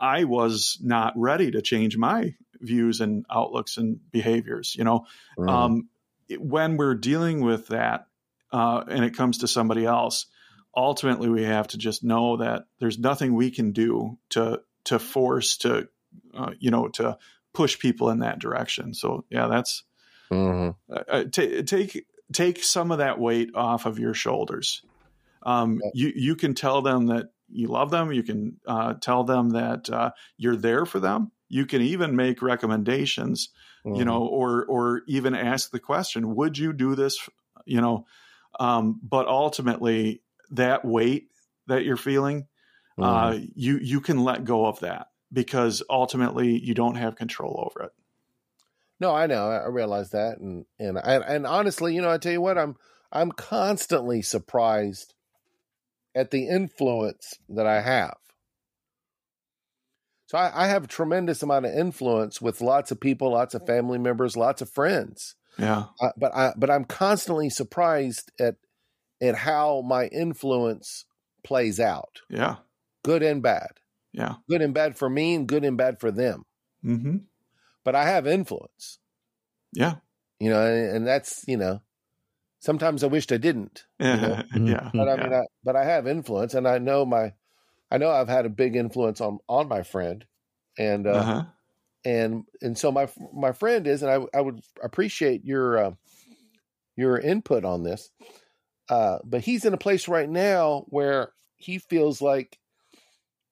[0.00, 4.74] I was not ready to change my views and outlooks and behaviors.
[4.76, 5.06] You know,
[5.38, 5.88] um,
[6.38, 8.06] when we're dealing with that,
[8.52, 10.26] uh, and it comes to somebody else,
[10.76, 15.56] ultimately we have to just know that there's nothing we can do to to force
[15.58, 15.88] to
[16.34, 17.16] uh, you know to
[17.56, 18.92] push people in that direction.
[18.92, 19.82] So yeah, that's
[20.30, 20.94] mm-hmm.
[20.94, 24.82] uh, uh t- take take some of that weight off of your shoulders.
[25.42, 28.12] Um, you you can tell them that you love them.
[28.12, 31.32] You can uh, tell them that uh, you're there for them.
[31.48, 33.48] You can even make recommendations,
[33.86, 33.96] mm-hmm.
[33.96, 37.26] you know, or or even ask the question, "Would you do this?"
[37.64, 38.06] You know,
[38.60, 41.28] um, but ultimately, that weight
[41.68, 42.48] that you're feeling,
[42.98, 43.44] uh, mm-hmm.
[43.54, 45.06] you you can let go of that
[45.36, 47.92] because ultimately you don't have control over it.
[48.98, 49.50] No, I know.
[49.50, 52.76] I realize that, and and I, and honestly, you know, I tell you what, I'm
[53.12, 55.12] I'm constantly surprised
[56.14, 58.16] at the influence that I have.
[60.28, 63.66] So I, I have a tremendous amount of influence with lots of people, lots of
[63.66, 65.34] family members, lots of friends.
[65.58, 65.84] Yeah.
[66.00, 68.54] Uh, but I but I'm constantly surprised at
[69.20, 71.04] at how my influence
[71.44, 72.22] plays out.
[72.30, 72.56] Yeah.
[73.04, 73.72] Good and bad.
[74.16, 74.36] Yeah.
[74.48, 76.44] Good and bad for me and good and bad for them.
[76.84, 77.18] Mm-hmm.
[77.84, 78.98] But I have influence.
[79.72, 79.96] Yeah.
[80.40, 81.82] You know, and, and that's, you know,
[82.60, 83.84] sometimes I wished I didn't.
[84.00, 84.42] Yeah.
[84.54, 84.70] You know?
[84.72, 84.90] yeah.
[84.92, 87.34] But I mean, I, but I have influence and I know my,
[87.90, 90.24] I know I've had a big influence on, on my friend
[90.78, 91.44] and, uh, uh-huh.
[92.06, 95.90] and, and so my, my friend is, and I, I would appreciate your, uh,
[96.96, 98.10] your input on this.
[98.88, 102.58] Uh, but he's in a place right now where he feels like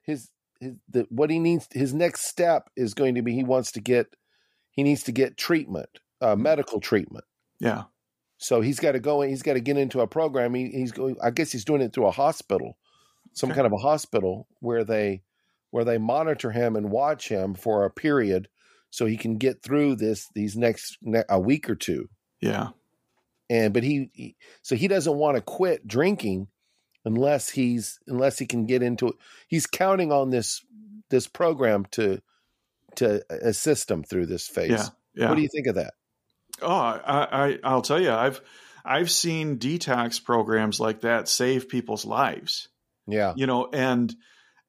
[0.02, 0.30] his
[0.61, 3.80] his, the, what he needs his next step is going to be he wants to
[3.80, 4.14] get
[4.70, 5.88] he needs to get treatment
[6.20, 7.24] uh, medical treatment.
[7.61, 7.84] Yeah.
[8.38, 10.55] So he's got to go he's got to get into a program.
[10.55, 12.76] He, he's going i guess he's doing it through a hospital
[13.34, 13.57] some okay.
[13.57, 15.22] kind of a hospital where they
[15.70, 18.48] where they monitor him and watch him for a period
[18.90, 20.98] so he can get through this these next
[21.28, 22.09] a week or two.
[22.40, 22.68] Yeah.
[23.50, 26.46] And but he, he so he doesn't want to quit drinking
[27.05, 29.14] unless he's unless he can get into it.
[29.48, 30.64] He's counting on this
[31.11, 32.20] this program to
[32.96, 34.70] to assist him through this phase.
[34.70, 35.28] Yeah, yeah.
[35.28, 35.94] What do you think of that?
[36.62, 38.40] Oh, I, I I'll tell you, I've
[38.84, 42.68] I've seen detox programs like that save people's lives.
[43.07, 44.14] Yeah, you know, and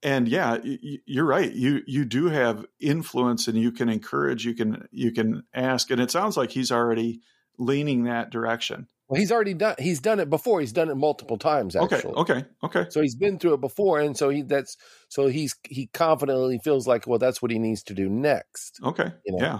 [0.04, 1.52] and yeah, you're right.
[1.52, 4.46] You you do have influence, and you can encourage.
[4.46, 7.22] You can you can ask, and it sounds like he's already
[7.58, 8.88] leaning that direction.
[9.08, 9.76] Well, he's already done.
[9.78, 10.62] He's done it before.
[10.62, 11.76] He's done it multiple times.
[11.76, 12.16] Actually.
[12.16, 12.34] Okay.
[12.34, 12.46] Okay.
[12.64, 12.86] Okay.
[12.90, 14.78] So he's been through it before, and so he that's
[15.10, 18.80] so he's he confidently feels like well that's what he needs to do next.
[18.84, 19.12] Okay.
[19.26, 19.46] You know?
[19.46, 19.60] Yeah.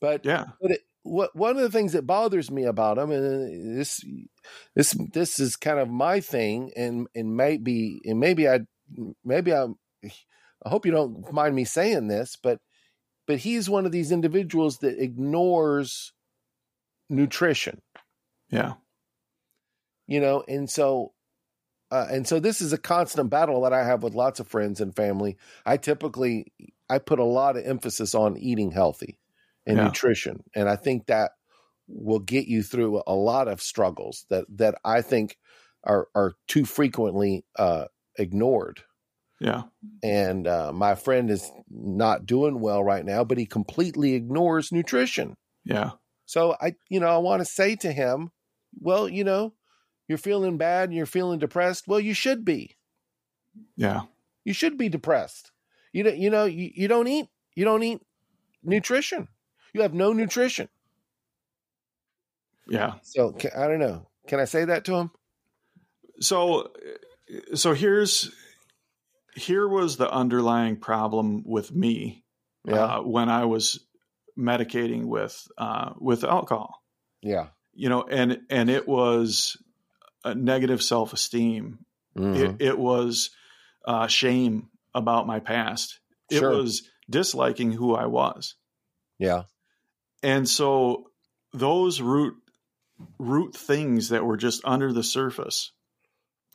[0.00, 0.46] But yeah.
[0.60, 4.04] But it, what one of the things that bothers me about him, and uh, this
[4.74, 8.60] this this is kind of my thing, and and maybe and maybe I
[9.24, 9.66] maybe I
[10.04, 12.58] I hope you don't mind me saying this, but
[13.28, 16.12] but he's one of these individuals that ignores
[17.08, 17.80] nutrition
[18.56, 18.72] yeah.
[20.06, 21.12] you know, and so
[21.90, 24.80] uh, and so this is a constant battle that I have with lots of friends
[24.80, 25.36] and family.
[25.64, 26.52] I typically
[26.88, 29.18] I put a lot of emphasis on eating healthy
[29.66, 29.84] and Yeah.
[29.84, 31.32] nutrition, and I think that
[31.88, 35.36] will get you through a lot of struggles that that I think
[35.84, 37.86] are are too frequently uh,
[38.18, 38.82] ignored.
[39.38, 39.64] Yeah.
[40.02, 45.34] And uh, my friend is not doing well right now, but he completely ignores nutrition.
[45.64, 45.90] Yeah.
[46.24, 48.30] So I, you know, I want to say to him,
[48.80, 49.54] well, you know,
[50.08, 51.88] you're feeling bad and you're feeling depressed.
[51.88, 52.76] Well, you should be.
[53.76, 54.02] Yeah.
[54.44, 55.50] You should be depressed.
[55.92, 58.00] You don't, you know, you, you don't eat, you don't eat
[58.62, 59.28] nutrition.
[59.72, 60.68] You have no nutrition.
[62.68, 62.94] Yeah.
[63.02, 64.08] So ca- I don't know.
[64.26, 65.10] Can I say that to him?
[66.20, 66.72] So
[67.54, 68.32] so here's
[69.34, 72.24] here was the underlying problem with me
[72.64, 72.74] Yeah.
[72.84, 73.80] uh, when I was
[74.38, 76.82] medicating with uh, with alcohol.
[77.22, 77.48] yeah.
[77.78, 79.56] You know, and and it was
[80.24, 81.84] a negative self esteem.
[82.16, 82.36] Mhm.
[82.60, 83.30] It, it was
[83.84, 86.00] uh, shame about my past.
[86.30, 86.50] It Sure.
[86.50, 88.54] was disliking who I was.
[89.18, 89.42] yeah.
[90.22, 91.10] And so
[91.52, 92.34] those root
[93.18, 95.70] root things that were just under the surface,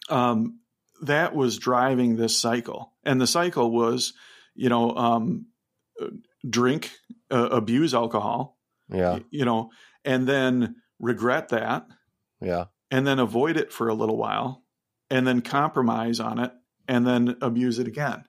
[0.09, 0.59] um,
[1.03, 2.91] that was driving this cycle.
[3.05, 4.13] And the cycle was,
[4.55, 5.45] you know, um,
[6.47, 6.91] drink,
[7.29, 8.57] uh, abuse alcohol,
[8.89, 9.19] Yeah.
[9.29, 9.69] you know,
[10.03, 11.87] and then regret that,
[12.39, 12.65] Yeah.
[12.89, 14.63] and then avoid it for a little while,
[15.09, 16.53] and then compromise on it,
[16.87, 18.25] and then abuse it again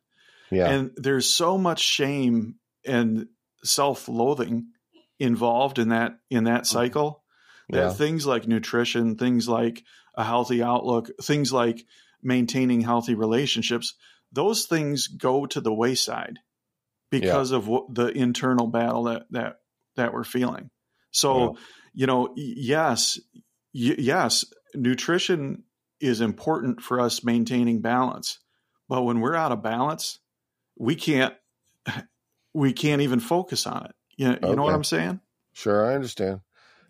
[0.50, 0.68] Yeah.
[0.68, 3.26] and there's so much shame and
[3.64, 4.66] self-loathing
[5.18, 6.66] involved in that in that mm.
[6.66, 7.24] cycle
[7.70, 7.78] that.
[7.78, 7.92] Yeah.
[7.92, 9.82] things like nutrition things like
[10.16, 11.84] a healthy outlook things like
[12.22, 13.94] maintaining healthy relationships
[14.32, 16.38] those things go to the wayside
[17.10, 19.56] because of what the internal battle that that
[19.96, 20.70] that we're feeling
[21.10, 21.56] so
[21.94, 23.18] you know yes
[23.74, 25.62] y- yes nutrition
[26.00, 28.38] is important for us maintaining balance
[28.88, 30.18] but when we're out of balance
[30.78, 31.34] we can't
[32.54, 35.20] we can't even focus on it you know, you know what i'm saying
[35.52, 35.90] Sure.
[35.90, 36.40] I understand.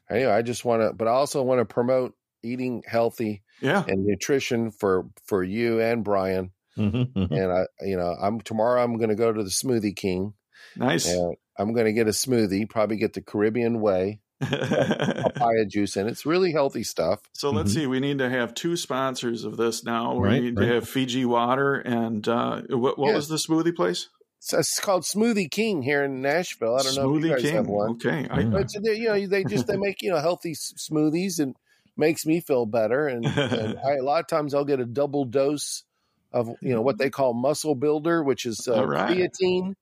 [0.09, 4.05] Anyway, I just want to, but I also want to promote eating healthy yeah and
[4.05, 6.53] nutrition for for you and Brian.
[6.79, 7.31] Mhm, mhm.
[7.31, 8.83] And I, you know, I'm tomorrow.
[8.83, 10.35] I'm going to go to the Smoothie King,
[10.77, 12.69] nice and I'm going to get a smoothie.
[12.69, 16.07] Probably get the Caribbean way papaya juice in.
[16.09, 17.20] It's really healthy stuff.
[17.32, 17.74] so let's Mhm.
[17.74, 20.66] see we need to have two sponsors of this now we Right, need right.
[20.66, 23.14] to have fiji water and uh what, what Yeah.
[23.16, 26.74] was the smoothie place It's, it's called Smoothie King here in Nashville.
[26.76, 27.90] I don't know if you smoothie guys king have one.
[27.93, 30.72] okay I, But it's, they- you know, they just they make you know healthy s-
[30.90, 31.55] smoothies and
[31.97, 33.07] makes me feel better.
[33.07, 35.84] And, and I, a lot of times I'll get a double dose
[36.32, 39.11] of you know what they call muscle builder, which is uh, All right.
[39.16, 39.74] creatine.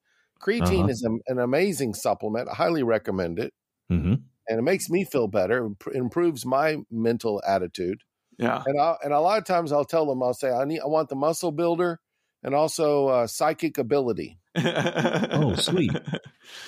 [0.43, 0.89] Creatine Uh-huh.
[0.89, 2.49] is a, an amazing supplement.
[2.49, 3.53] I highly recommend it,
[3.91, 4.23] Mhm.
[4.51, 5.67] And it makes me feel better.
[5.67, 8.03] It improves my mental attitude.
[8.39, 10.81] yeah And I and a lot of times I'll tell them I'll say I need
[10.81, 12.01] I want the muscle builder
[12.43, 15.93] and also uh, psychic ability, Oh, sweet.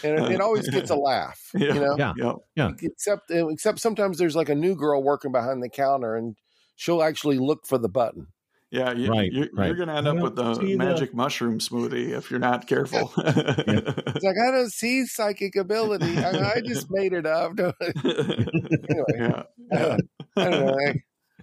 [0.05, 1.51] and it, it always gets a laugh.
[1.55, 2.33] yeah You know, Yeah.
[2.57, 6.37] yeah except except sometimes there's like a new girl working behind the counter and
[6.77, 8.29] she'll actually look for the button.
[8.73, 9.67] Yeah, you, Right, you're, right.
[9.67, 12.67] you're going to end up with the see the- magic mushroom smoothie if you're not
[12.67, 13.13] careful.
[13.19, 16.17] It's like I don't see psychic ability.
[16.19, 17.53] I, I just made it up.
[17.61, 19.43] anyway, yeah,
[19.73, 19.97] uh,
[20.37, 20.79] I don't know.
[20.87, 20.95] I,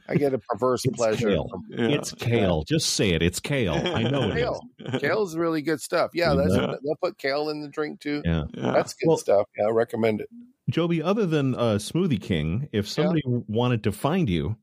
[0.08, 1.30] I get a perverse It's pleasure.
[1.30, 1.48] kale.
[1.50, 1.96] From, yeah.
[1.98, 2.64] It's kale.
[2.68, 3.22] Just say it.
[3.22, 3.76] It's kale.
[3.76, 4.44] I know it is.
[4.90, 5.00] kale.
[5.00, 6.12] Kale is really good stuff.
[6.16, 6.76] Yeah, that's Yeah.
[6.84, 8.24] they'll put kale in the drink too.
[8.26, 8.46] Yeah.
[8.56, 8.72] Yeah.
[8.72, 9.46] That's good Well- stuff.
[9.58, 10.30] Yeah, I recommend it.
[10.70, 14.56] Joby, other than uh, Smoothie King, if somebody wanted to find you,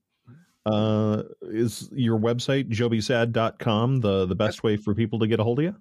[0.67, 5.61] uh, is your website, jobysaad.com, the, the best way for people to get a hold
[5.61, 5.77] of you?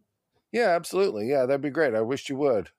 [0.51, 1.27] Yeah, absolutely.
[1.27, 1.95] Yeah, that'd be great.
[1.95, 2.69] I wish you would.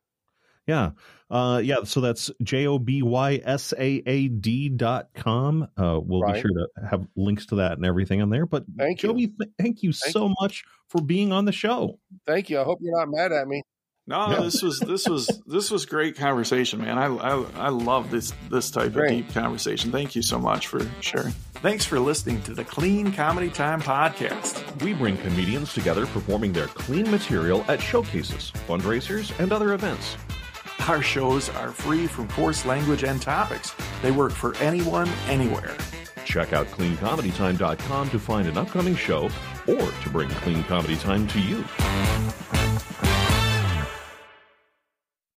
[0.67, 0.91] Yeah.
[1.31, 1.85] Uh, yeah.
[1.85, 5.69] So that's J O B Y S A A D dot com.
[5.77, 8.47] Uh, we'll be sure to have links to that and everything on there.
[8.47, 9.11] But Thank you.
[9.11, 11.99] Joby, th- thank you Thank so much for being on the show.
[12.27, 12.61] Thank you.
[12.61, 13.63] I hope you're not mad at me.
[14.09, 14.41] No, Yeah.
[14.43, 16.97] this was this was this was great conversation, man.
[16.97, 19.11] I I, I love this this type Great.
[19.11, 19.91] of deep conversation.
[19.91, 21.33] Thank you so much for sharing.
[21.55, 24.81] Thanks for listening to the Clean Comedy Time podcast.
[24.83, 30.17] We bring comedians together performing their clean material at showcases, fundraisers, and other events.
[30.87, 33.75] Our shows are free from coarse language and topics.
[34.03, 35.75] They work for anyone, anywhere.
[36.25, 39.25] Check out cleancomedytime.com to find an upcoming show
[39.67, 41.65] or to bring Clean Comedy Time to you.